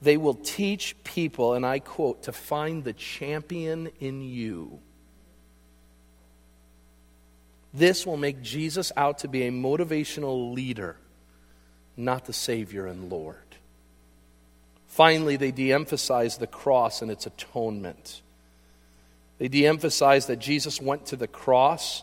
[0.02, 4.80] they will teach people, and I quote, to find the champion in you.
[7.76, 10.98] This will make Jesus out to be a motivational leader,
[11.96, 13.38] not the Savior and Lord.
[14.88, 18.24] Finally, they de emphasize the cross and its atonement.
[19.38, 22.02] They de emphasize that Jesus went to the cross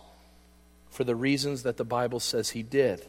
[0.90, 3.04] for the reasons that the Bible says he did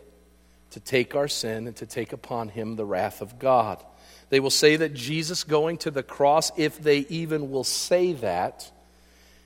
[0.73, 3.83] to take our sin and to take upon him the wrath of God.
[4.29, 8.71] They will say that Jesus going to the cross, if they even will say that,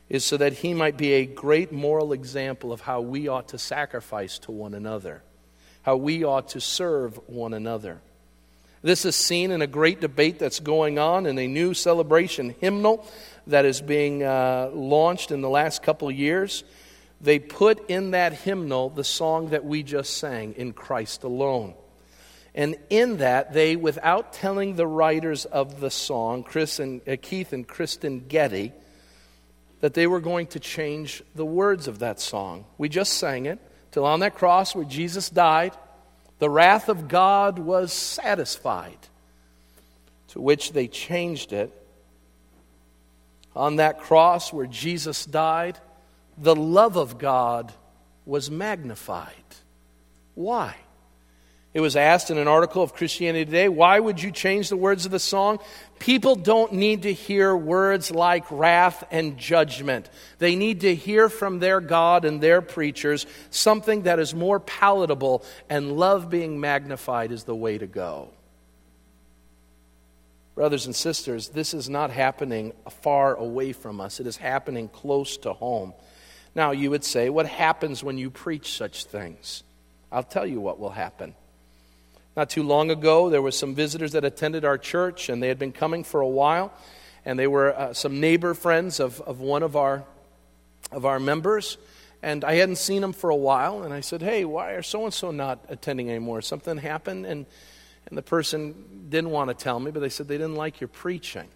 [0.09, 3.57] is so that he might be a great moral example of how we ought to
[3.57, 5.21] sacrifice to one another,
[5.81, 7.99] how we ought to serve one another.
[8.81, 13.05] This is seen in a great debate that's going on in a new celebration hymnal
[13.47, 16.63] that is being uh, launched in the last couple years
[17.19, 21.73] they put in that hymnal the song that we just sang, In Christ Alone.
[22.53, 27.53] And in that, they, without telling the writers of the song, Chris and, uh, Keith
[27.53, 28.73] and Kristen Getty,
[29.81, 32.65] that they were going to change the words of that song.
[32.77, 33.59] We just sang it
[33.91, 35.73] till on that cross where Jesus died,
[36.39, 38.97] the wrath of God was satisfied.
[40.29, 41.71] To which they changed it.
[43.55, 45.79] On that cross where Jesus died,
[46.37, 47.73] the love of God
[48.25, 49.33] was magnified.
[50.35, 50.75] Why?
[51.73, 55.05] It was asked in an article of Christianity Today, why would you change the words
[55.05, 55.59] of the song?
[55.99, 60.09] People don't need to hear words like wrath and judgment.
[60.39, 65.43] They need to hear from their God and their preachers something that is more palatable,
[65.69, 68.29] and love being magnified is the way to go.
[70.55, 75.37] Brothers and sisters, this is not happening far away from us, it is happening close
[75.37, 75.93] to home.
[76.57, 79.61] Now, you would say, what happens when you preach such things?
[80.11, 81.35] I'll tell you what will happen.
[82.35, 85.59] Not too long ago, there were some visitors that attended our church, and they had
[85.59, 86.73] been coming for a while,
[87.25, 90.03] and they were uh, some neighbor friends of, of one of our,
[90.91, 91.77] of our members.
[92.23, 95.05] And I hadn't seen them for a while, and I said, Hey, why are so
[95.05, 96.41] and so not attending anymore?
[96.41, 97.45] Something happened, and,
[98.07, 100.87] and the person didn't want to tell me, but they said they didn't like your
[100.87, 101.49] preaching.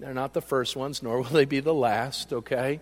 [0.00, 2.80] They're not the first ones, nor will they be the last, okay?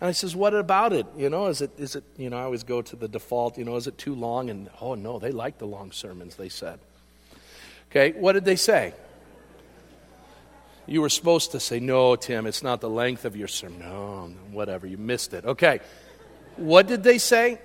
[0.00, 1.06] And I says, what about it?
[1.16, 3.64] You know, is it, is it, you know, I always go to the default, you
[3.64, 4.50] know, is it too long?
[4.50, 6.78] And, oh, no, they like the long sermons, they said.
[7.90, 8.92] Okay, what did they say?
[10.86, 13.80] You were supposed to say, no, Tim, it's not the length of your sermon.
[13.80, 15.44] No, whatever, you missed it.
[15.44, 15.80] Okay,
[16.56, 17.58] what did they say?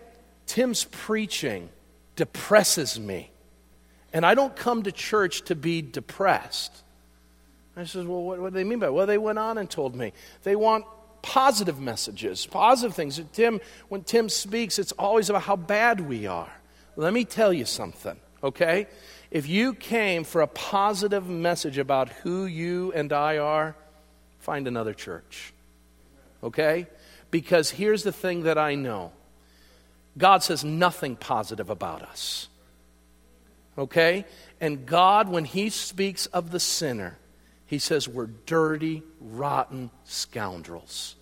[0.47, 1.69] Tim's preaching
[2.15, 3.29] depresses me.
[4.13, 6.84] And I don't come to church to be depressed.
[7.75, 8.93] I says, well, what, what do they mean by it?
[8.93, 10.13] Well, they went on and told me
[10.43, 10.86] they want
[11.22, 13.22] positive messages, positive things.
[13.34, 16.51] Tim, when Tim speaks, it's always about how bad we are.
[16.95, 18.88] Let me tell you something, okay?
[19.30, 23.76] If you came for a positive message about who you and I are,
[24.39, 25.53] find another church,
[26.43, 26.88] okay?
[27.30, 29.13] Because here's the thing that I know
[30.17, 32.49] God says nothing positive about us,
[33.78, 34.26] okay?
[34.59, 37.17] And God, when He speaks of the sinner,
[37.72, 41.15] He says we're dirty, rotten scoundrels.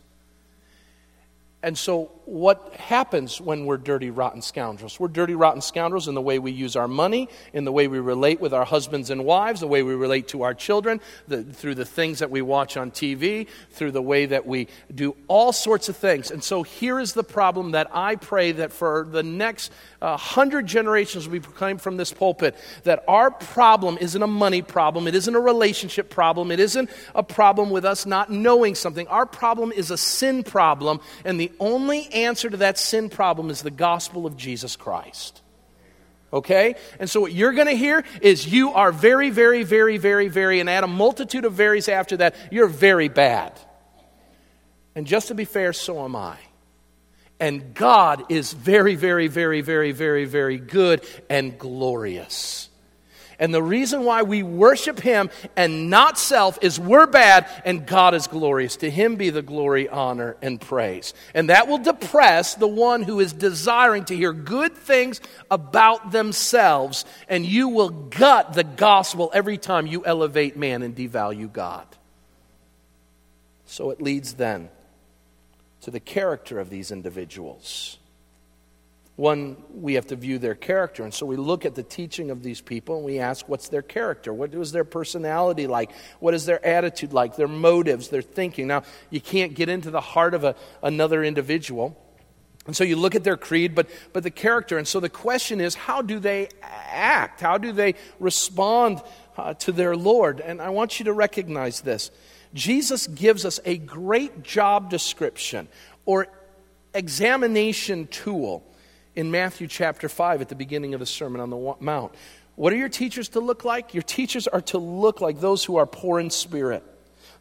[1.62, 4.98] And so, what happens when we're dirty, rotten scoundrels?
[4.98, 8.00] We're dirty, rotten scoundrels in the way we use our money, in the way we
[8.00, 11.76] relate with our husbands and wives, the way we relate to our children, the, through
[11.76, 15.90] the things that we watch on TV, through the way that we do all sorts
[15.90, 16.32] of things.
[16.32, 20.66] And so, here is the problem that I pray that for the next uh, hundred
[20.66, 25.16] generations will be proclaimed from this pulpit that our problem isn't a money problem, it
[25.16, 29.10] isn't a relationship problem, it isn't a problem with us not knowing something.
[29.10, 33.62] Our problem is a sin problem, and the only answer to that sin problem is
[33.62, 35.42] the gospel of Jesus Christ.
[36.32, 36.76] Okay?
[37.00, 40.60] And so what you're going to hear is you are very, very, very, very, very,
[40.60, 43.60] and add a multitude of varies after that, you're very bad.
[44.96, 46.38] And just to be fair, so am I.
[47.40, 52.69] And God is very, very, very, very, very, very good and glorious.
[53.40, 58.14] And the reason why we worship Him and not self is we're bad and God
[58.14, 58.76] is glorious.
[58.78, 61.14] To Him be the glory, honor, and praise.
[61.34, 67.06] And that will depress the one who is desiring to hear good things about themselves.
[67.30, 71.88] And you will gut the gospel every time you elevate man and devalue God.
[73.66, 74.70] So it leads then
[75.82, 77.99] to the character of these individuals.
[79.20, 81.04] One, we have to view their character.
[81.04, 83.82] And so we look at the teaching of these people and we ask, what's their
[83.82, 84.34] character?
[84.34, 85.92] What is their personality like?
[86.22, 87.36] What is their attitude like?
[87.36, 88.68] Their motives, their thinking.
[88.68, 92.02] Now, you can't get into the heart of a, another individual.
[92.66, 94.78] And so you look at their creed, but, but the character.
[94.78, 97.42] And so the question is, how do they act?
[97.42, 99.02] How do they respond
[99.36, 100.40] uh, to their Lord?
[100.40, 102.10] And I want you to recognize this.
[102.54, 105.68] Jesus gives us a great job description
[106.06, 106.28] or
[106.94, 108.64] examination tool
[109.16, 112.14] in Matthew chapter 5 at the beginning of the Sermon on the Mount.
[112.56, 113.94] What are your teachers to look like?
[113.94, 116.84] Your teachers are to look like those who are poor in spirit,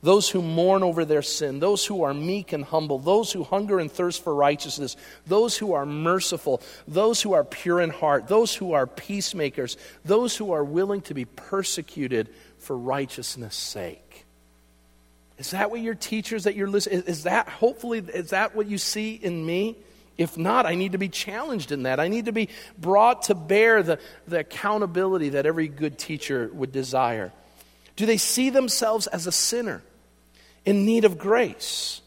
[0.01, 3.81] those who mourn over their sin, those who are meek and humble, those who hunger
[3.81, 4.97] and thirst for righteousness,
[5.27, 10.37] those who are merciful, those who are pure in heart, those who are peacemakers, those
[10.37, 14.25] who are willing to be persecuted for righteousness' sake.
[15.39, 17.03] Is that what your teachers that you're listening?
[17.07, 19.77] Is that hopefully is that what you see in me?
[20.19, 22.01] If not, I need to be challenged in that.
[22.01, 26.73] I need to be brought to bear the, the accountability that every good teacher would
[26.73, 27.33] desire.
[27.95, 29.81] Do they see themselves as a sinner
[30.65, 32.01] in need of grace?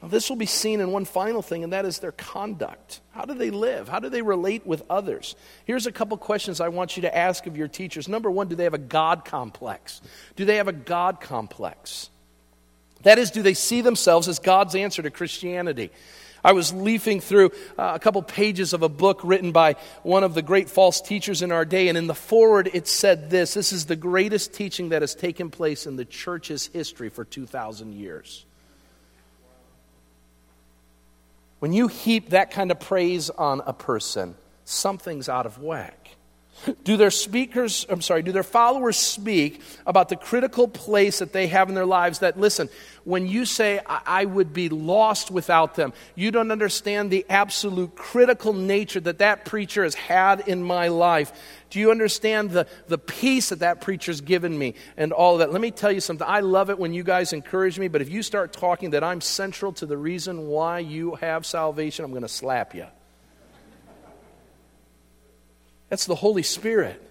[0.00, 3.00] Well, this will be seen in one final thing, and that is their conduct.
[3.12, 3.88] How do they live?
[3.88, 5.36] How do they relate with others?
[5.64, 8.08] Here's a couple questions I want you to ask of your teachers.
[8.08, 10.00] Number one, do they have a God complex?
[10.34, 12.10] Do they have a God complex?
[13.04, 15.92] That is, do they see themselves as God's answer to Christianity?
[16.44, 20.34] I was leafing through uh, a couple pages of a book written by one of
[20.34, 23.72] the great false teachers in our day, and in the forward it said this This
[23.72, 28.44] is the greatest teaching that has taken place in the church's history for 2,000 years.
[31.60, 34.34] When you heap that kind of praise on a person,
[34.64, 36.16] something's out of whack.
[36.84, 41.48] Do their speakers, I'm sorry, do their followers speak about the critical place that they
[41.48, 42.20] have in their lives?
[42.20, 42.68] That, listen,
[43.04, 47.96] when you say, I, I would be lost without them, you don't understand the absolute
[47.96, 51.32] critical nature that that preacher has had in my life.
[51.70, 55.52] Do you understand the, the peace that that preacher's given me and all of that?
[55.52, 56.26] Let me tell you something.
[56.28, 59.20] I love it when you guys encourage me, but if you start talking that I'm
[59.20, 62.86] central to the reason why you have salvation, I'm going to slap you.
[65.92, 67.02] That's the Holy Spirit.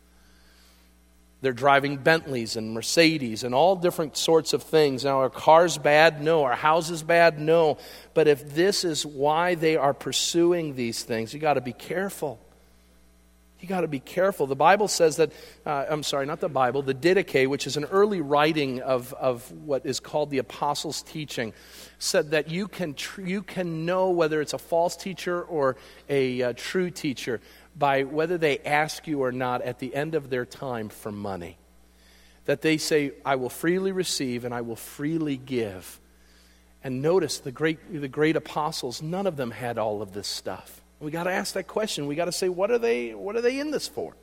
[1.42, 5.04] They're driving Bentleys and Mercedes and all different sorts of things.
[5.04, 6.22] Now, are cars bad?
[6.22, 6.44] No.
[6.44, 7.40] Are houses bad?
[7.40, 7.78] No.
[8.16, 12.40] But if this is why they are pursuing these things, you got to be careful.
[13.60, 14.46] You got to be careful.
[14.46, 15.32] The Bible says that,
[15.66, 19.52] uh, I'm sorry, not the Bible, the Didache, which is an early writing of, of
[19.52, 21.54] what is called the Apostles' teaching,
[21.98, 25.76] said that you can, tr- you can know whether it's a false teacher or
[26.08, 27.42] a uh, true teacher
[27.78, 31.58] by whether they ask you or not at the end of their time for money.
[32.46, 36.00] That they say, I will freely receive and I will freely give.
[36.84, 40.82] And notice the great, the great apostles, none of them had all of this stuff.
[41.00, 42.08] We got to ask that question.
[42.08, 44.16] We got to say, what are, they, what are they in this for?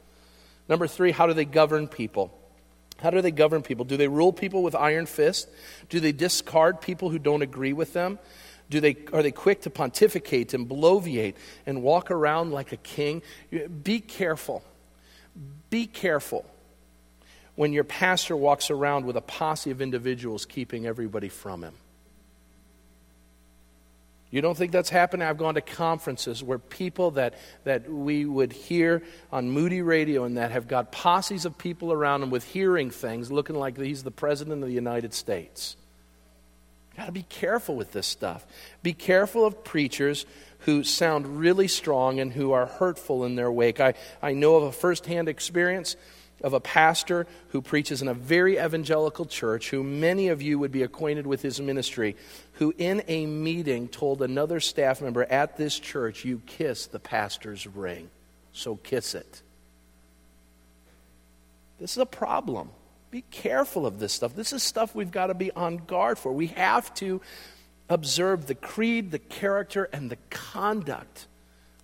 [0.68, 2.36] Number three, how do they govern people?
[2.98, 3.84] How do they govern people?
[3.84, 5.48] Do they rule people with iron fist?
[5.88, 8.18] Do they discard people who don't agree with them?
[8.70, 11.34] Do they, are they quick to pontificate and bloviate
[11.66, 13.22] and walk around like a king?
[13.82, 14.62] Be careful.
[15.70, 16.44] Be careful
[17.56, 21.74] when your pastor walks around with a posse of individuals keeping everybody from him.
[24.30, 25.28] You don't think that's happening?
[25.28, 30.38] I've gone to conferences where people that, that we would hear on Moody Radio and
[30.38, 34.10] that have got posses of people around them with hearing things looking like he's the
[34.10, 35.76] President of the United States.
[36.96, 38.46] Got to be careful with this stuff.
[38.82, 40.26] Be careful of preachers
[40.60, 43.80] who sound really strong and who are hurtful in their wake.
[43.80, 45.96] I, I know of a firsthand experience
[46.42, 50.72] of a pastor who preaches in a very evangelical church, who many of you would
[50.72, 52.16] be acquainted with his ministry,
[52.54, 57.66] who in a meeting told another staff member at this church, You kiss the pastor's
[57.66, 58.10] ring,
[58.52, 59.42] so kiss it.
[61.80, 62.70] This is a problem.
[63.14, 64.34] Be careful of this stuff.
[64.34, 66.32] This is stuff we've got to be on guard for.
[66.32, 67.20] We have to
[67.88, 71.28] observe the creed, the character, and the conduct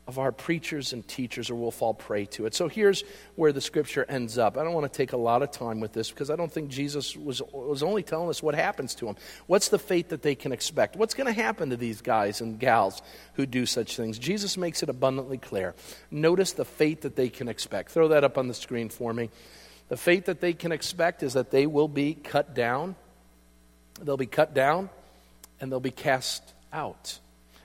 [0.08, 2.54] of our preachers and teachers, or we'll fall prey to it.
[2.56, 3.04] So here's
[3.36, 4.58] where the scripture ends up.
[4.58, 6.68] I don't want to take a lot of time with this because I don't think
[6.68, 9.14] Jesus was, was only telling us what happens to them.
[9.46, 10.96] What's the fate that they can expect?
[10.96, 13.02] What's going to happen to these guys and gals
[13.34, 14.18] who do such things?
[14.18, 15.76] Jesus makes it abundantly clear.
[16.10, 17.92] Notice the fate that they can expect.
[17.92, 19.30] Throw that up on the screen for me.
[19.90, 22.94] The fate that they can expect is that they will be cut down.
[24.00, 24.88] They'll be cut down
[25.60, 27.18] and they'll be cast out.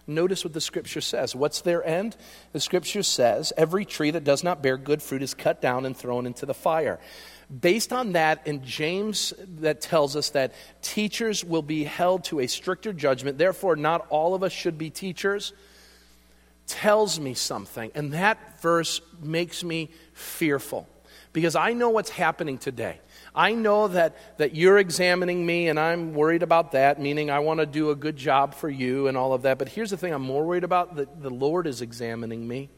[0.08, 1.36] Notice what the scripture says.
[1.36, 2.18] What's their end?
[2.52, 5.96] The scripture says, Every tree that does not bear good fruit is cut down and
[5.96, 7.00] thrown into the fire.
[7.62, 12.48] Based on that, in James, that tells us that teachers will be held to a
[12.48, 13.38] stricter judgment.
[13.38, 15.54] Therefore, not all of us should be teachers.
[16.66, 17.92] Tells me something.
[17.94, 20.88] And that verse makes me fearful
[21.36, 22.98] because I know what's happening today.
[23.36, 27.60] I know that, that you're examining me, and I'm worried about that, meaning I want
[27.60, 29.58] to do a good job for you and all of that.
[29.58, 32.70] But here's the thing I'm more worried about that the Lord is examining me.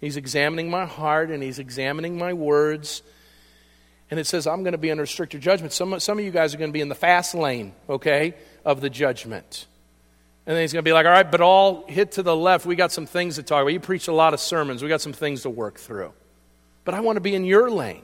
[0.00, 3.02] He's examining my heart, and He's examining my words.
[4.10, 5.72] And it says, I'm going to be under stricter judgment.
[5.72, 8.34] Some, some of you guys are going to be in the fast lane, okay,
[8.64, 9.68] of the judgment.
[10.46, 12.66] And then he's going to be like, all right, but all hit to the left.
[12.66, 13.72] We got some things to talk about.
[13.72, 14.82] You preached a lot of sermons.
[14.82, 16.12] We got some things to work through.
[16.84, 18.02] But I want to be in your lane.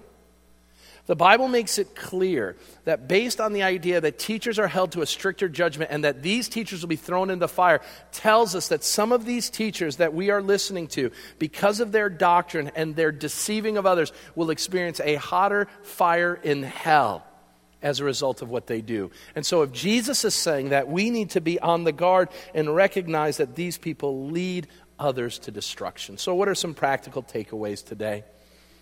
[1.09, 2.55] The Bible makes it clear
[2.85, 6.23] that based on the idea that teachers are held to a stricter judgment and that
[6.23, 7.81] these teachers will be thrown into the fire,
[8.13, 12.11] tells us that some of these teachers that we are listening to, because of their
[12.11, 17.25] doctrine and their deceiving of others, will experience a hotter fire in hell
[17.81, 19.11] as a result of what they do.
[19.35, 22.75] And so, if Jesus is saying that, we need to be on the guard and
[22.75, 24.67] recognize that these people lead
[24.99, 26.19] others to destruction.
[26.19, 28.25] So, what are some practical takeaways today?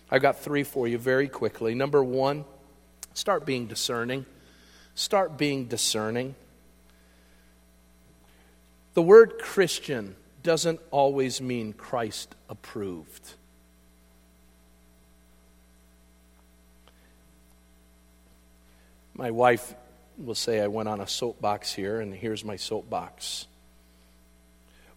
[0.09, 1.75] I've got three for you very quickly.
[1.75, 2.45] Number one,
[3.13, 4.25] start being discerning.
[4.95, 6.35] Start being discerning.
[8.93, 13.33] The word Christian doesn't always mean Christ approved.
[19.13, 19.75] My wife
[20.17, 23.47] will say I went on a soapbox here, and here's my soapbox.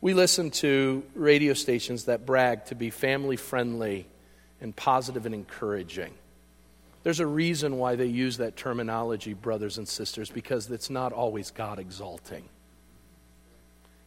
[0.01, 4.07] We listen to radio stations that brag to be family friendly
[4.61, 6.13] and positive and encouraging.
[7.03, 11.51] There's a reason why they use that terminology, brothers and sisters, because it's not always
[11.51, 12.45] God exalting.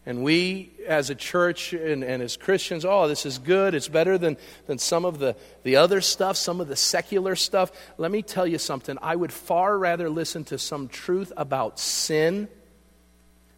[0.05, 3.73] And we, as a church and, and, as Christians, oh, this is good.
[3.73, 4.35] It's better than,
[4.67, 7.71] than some of the, the other stuff, some of the secular stuff.
[7.97, 8.97] Let me tell you something.
[9.01, 12.49] I would far rather listen to some truth about sin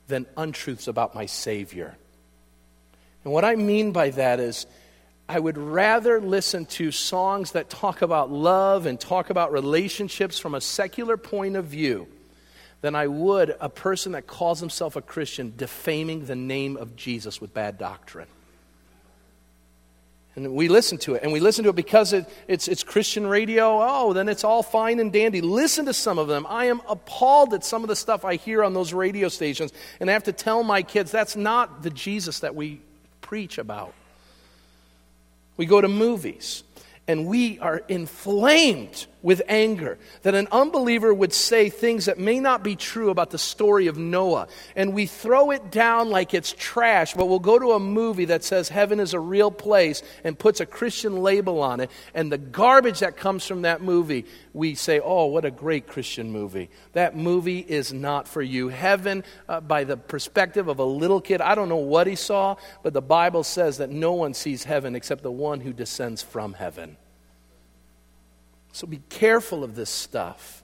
[0.07, 1.97] than untruths about my Savior.
[3.23, 4.67] And what I mean by that is,
[5.27, 10.53] I would rather listen to songs that talk about love and talk about relationships from
[10.53, 12.07] a secular point of view
[12.81, 17.41] than I would a person that calls himself a Christian defaming the name of Jesus
[17.41, 18.27] with bad doctrine.
[20.35, 23.25] And we listen to it, and we listen to it because it, it's, it's Christian
[23.25, 23.79] radio.
[23.81, 25.41] Oh, then it's all fine and dandy.
[25.41, 26.45] Listen to some of them.
[26.47, 30.09] I am appalled at some of the stuff I hear on those radio stations, and
[30.09, 32.81] I have to tell my kids that's not the Jesus that we
[33.21, 33.93] preach about.
[35.57, 36.63] We go to movies
[37.07, 42.63] and we are inflamed with anger that an unbeliever would say things that may not
[42.63, 44.47] be true about the story of Noah.
[44.75, 48.43] And we throw it down like it's trash, but we'll go to a movie that
[48.43, 51.89] says heaven is a real place and puts a Christian label on it.
[52.13, 56.29] And the garbage that comes from that movie, we say, oh, what a great Christian
[56.29, 56.69] movie.
[56.93, 58.67] That movie is not for you.
[58.67, 62.57] Heaven, uh, by the perspective of a little kid, I don't know what he saw,
[62.83, 66.53] but the Bible says that no one sees heaven except the one who descends from
[66.53, 66.97] heaven.
[68.75, 70.61] So be careful of this stuff.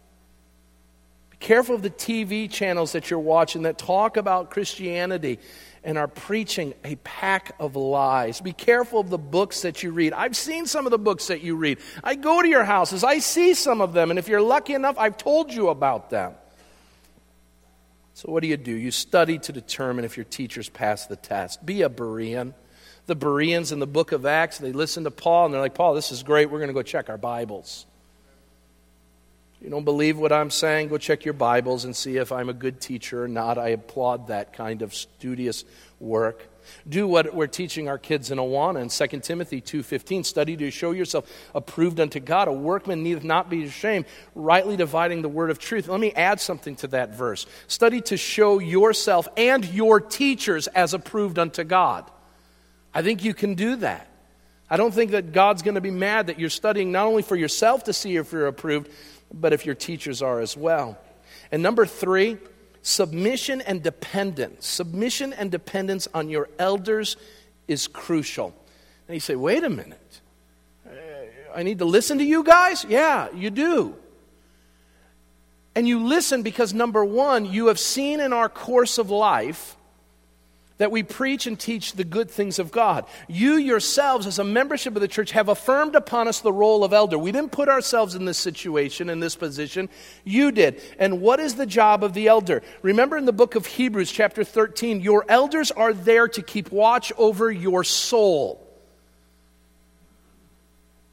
[1.29, 5.39] Be careful of the TV channels that you're watching that talk about Christianity
[5.81, 8.41] and are preaching a pack of lies.
[8.41, 10.11] Be careful of the books that you read.
[10.11, 11.77] I've seen some of the books that you read.
[12.03, 14.97] I go to your houses, I see some of them, and if you're lucky enough,
[14.97, 16.33] I've told you about them.
[18.13, 18.73] So, what do you do?
[18.73, 21.65] You study to determine if your teachers pass the test.
[21.65, 22.55] Be a Berean.
[23.05, 25.93] The Bereans in the book of Acts, they listen to Paul and they're like, Paul,
[25.93, 26.51] this is great.
[26.51, 27.85] We're going to go check our Bibles
[29.61, 32.53] you don't believe what I'm saying, go check your Bibles and see if I'm a
[32.53, 33.59] good teacher or not.
[33.59, 35.63] I applaud that kind of studious
[35.99, 36.47] work.
[36.89, 40.25] Do what we're teaching our kids in Awana in 2 Timothy 2.15.
[40.25, 42.47] Study to show yourself approved unto God.
[42.47, 45.87] A workman needeth not be ashamed, rightly dividing the word of truth.
[45.87, 47.45] Let me add something to that verse.
[47.67, 52.09] Study to show yourself and your teachers as approved unto God.
[52.95, 54.07] I think you can do that.
[54.71, 57.35] I don't think that God's going to be mad that you're studying not only for
[57.35, 58.89] yourself to see if you're approved,
[59.33, 60.97] but if your teachers are as well.
[61.51, 62.37] And number three,
[62.81, 64.67] submission and dependence.
[64.67, 67.17] Submission and dependence on your elders
[67.67, 68.55] is crucial.
[69.07, 70.21] And you say, wait a minute.
[70.87, 70.91] Uh,
[71.55, 72.85] I need to listen to you guys?
[72.87, 73.95] Yeah, you do.
[75.75, 79.77] And you listen because, number one, you have seen in our course of life
[80.81, 83.05] that we preach and teach the good things of God.
[83.27, 86.91] You yourselves, as a membership of the church, have affirmed upon us the role of
[86.91, 87.17] elder.
[87.17, 89.89] We didn't put ourselves in this situation, in this position.
[90.23, 90.81] You did.
[90.97, 92.63] And what is the job of the elder?
[92.81, 97.13] Remember in the book of Hebrews, chapter 13, your elders are there to keep watch
[97.17, 98.67] over your soul.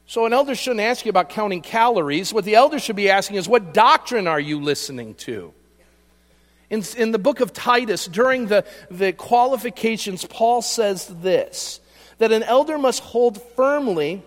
[0.07, 2.33] So, an elder shouldn't ask you about counting calories.
[2.33, 5.53] What the elder should be asking is, what doctrine are you listening to?
[6.69, 11.79] In, in the book of Titus, during the, the qualifications, Paul says this
[12.19, 14.21] that an elder must hold firmly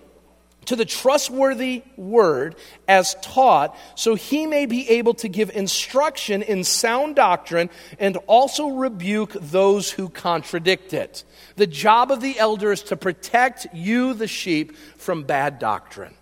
[0.65, 2.55] to the trustworthy word
[2.89, 7.69] as taught, so he may be able to give instruction in sound doctrine
[7.99, 11.25] and also rebuke those who contradict it.
[11.57, 16.15] The job of the elder is to protect you, the sheep, from bad doctrine.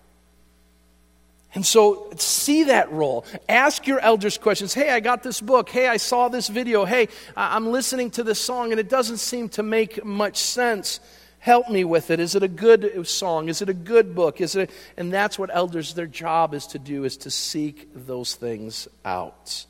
[1.54, 3.24] And so see that role.
[3.48, 4.72] Ask your elders questions.
[4.72, 5.68] Hey, I got this book.
[5.68, 6.84] Hey, I saw this video.
[6.84, 11.00] Hey, I'm listening to this song and it doesn't seem to make much sense.
[11.40, 12.20] Help me with it.
[12.20, 13.48] Is it a good song?
[13.48, 14.40] Is it a good book?
[14.40, 17.88] Is it a, and that's what elders their job is to do is to seek
[17.94, 19.64] those things out.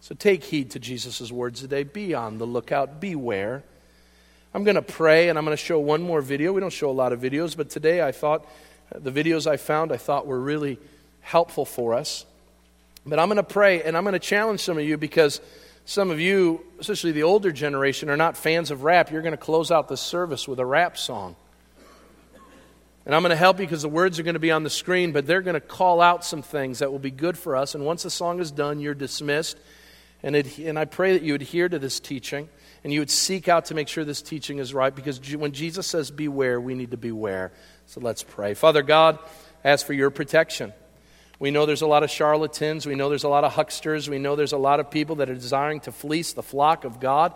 [0.00, 1.84] So take heed to Jesus' words today.
[1.84, 3.00] Be on the lookout.
[3.00, 3.62] Beware.
[4.54, 6.52] I'm going to pray and I'm going to show one more video.
[6.52, 8.46] We don't show a lot of videos, but today I thought
[8.94, 10.78] the videos I found I thought were really
[11.20, 12.24] helpful for us.
[13.04, 15.40] But I'm going to pray and I'm going to challenge some of you because
[15.84, 19.10] some of you, especially the older generation, are not fans of rap.
[19.10, 21.36] You're going to close out the service with a rap song.
[23.06, 24.70] And I'm going to help you because the words are going to be on the
[24.70, 27.74] screen, but they're going to call out some things that will be good for us.
[27.74, 29.56] And once the song is done, you're dismissed.
[30.22, 32.50] And, it, and I pray that you adhere to this teaching
[32.84, 35.86] and you would seek out to make sure this teaching is right because when Jesus
[35.86, 37.52] says beware, we need to beware.
[37.86, 38.54] So let's pray.
[38.54, 39.18] Father God,
[39.64, 40.72] ask for your protection.
[41.40, 42.86] We know there's a lot of charlatans.
[42.86, 44.08] We know there's a lot of hucksters.
[44.08, 47.00] We know there's a lot of people that are desiring to fleece the flock of
[47.00, 47.34] God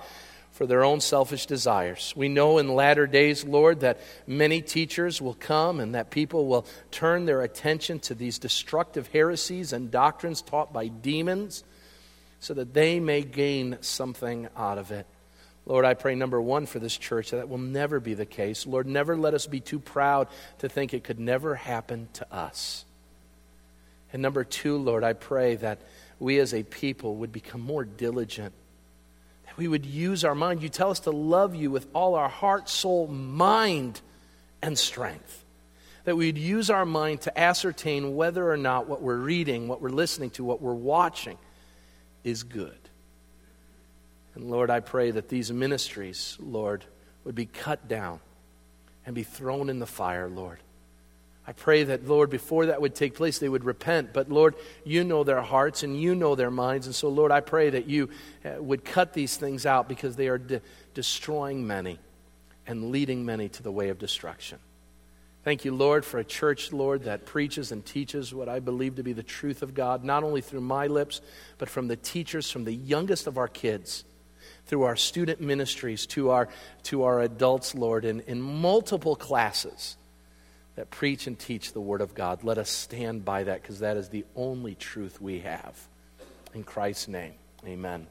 [0.51, 2.12] for their own selfish desires.
[2.14, 6.66] We know in latter days, Lord, that many teachers will come and that people will
[6.90, 11.64] turn their attention to these destructive heresies and doctrines taught by demons
[12.40, 15.07] so that they may gain something out of it.
[15.64, 18.66] Lord, I pray, number one, for this church that, that will never be the case.
[18.66, 22.84] Lord, never let us be too proud to think it could never happen to us.
[24.12, 25.80] And number two, Lord, I pray that
[26.18, 28.52] we as a people would become more diligent,
[29.46, 30.62] that we would use our mind.
[30.62, 34.00] You tell us to love you with all our heart, soul, mind,
[34.60, 35.44] and strength.
[36.04, 39.90] That we'd use our mind to ascertain whether or not what we're reading, what we're
[39.90, 41.38] listening to, what we're watching
[42.24, 42.81] is good.
[44.34, 46.84] And Lord, I pray that these ministries, Lord,
[47.24, 48.20] would be cut down
[49.04, 50.58] and be thrown in the fire, Lord.
[51.46, 54.12] I pray that, Lord, before that would take place, they would repent.
[54.12, 54.54] But, Lord,
[54.84, 56.86] you know their hearts and you know their minds.
[56.86, 58.10] And so, Lord, I pray that you
[58.44, 60.62] uh, would cut these things out because they are de-
[60.94, 61.98] destroying many
[62.64, 64.60] and leading many to the way of destruction.
[65.42, 69.02] Thank you, Lord, for a church, Lord, that preaches and teaches what I believe to
[69.02, 71.20] be the truth of God, not only through my lips,
[71.58, 74.04] but from the teachers, from the youngest of our kids
[74.72, 76.48] through our student ministries to our,
[76.82, 79.98] to our adults, Lord, in, in multiple classes
[80.76, 82.42] that preach and teach the Word of God.
[82.42, 85.78] Let us stand by that because that is the only truth we have.
[86.54, 87.34] In Christ's name,
[87.66, 88.06] amen.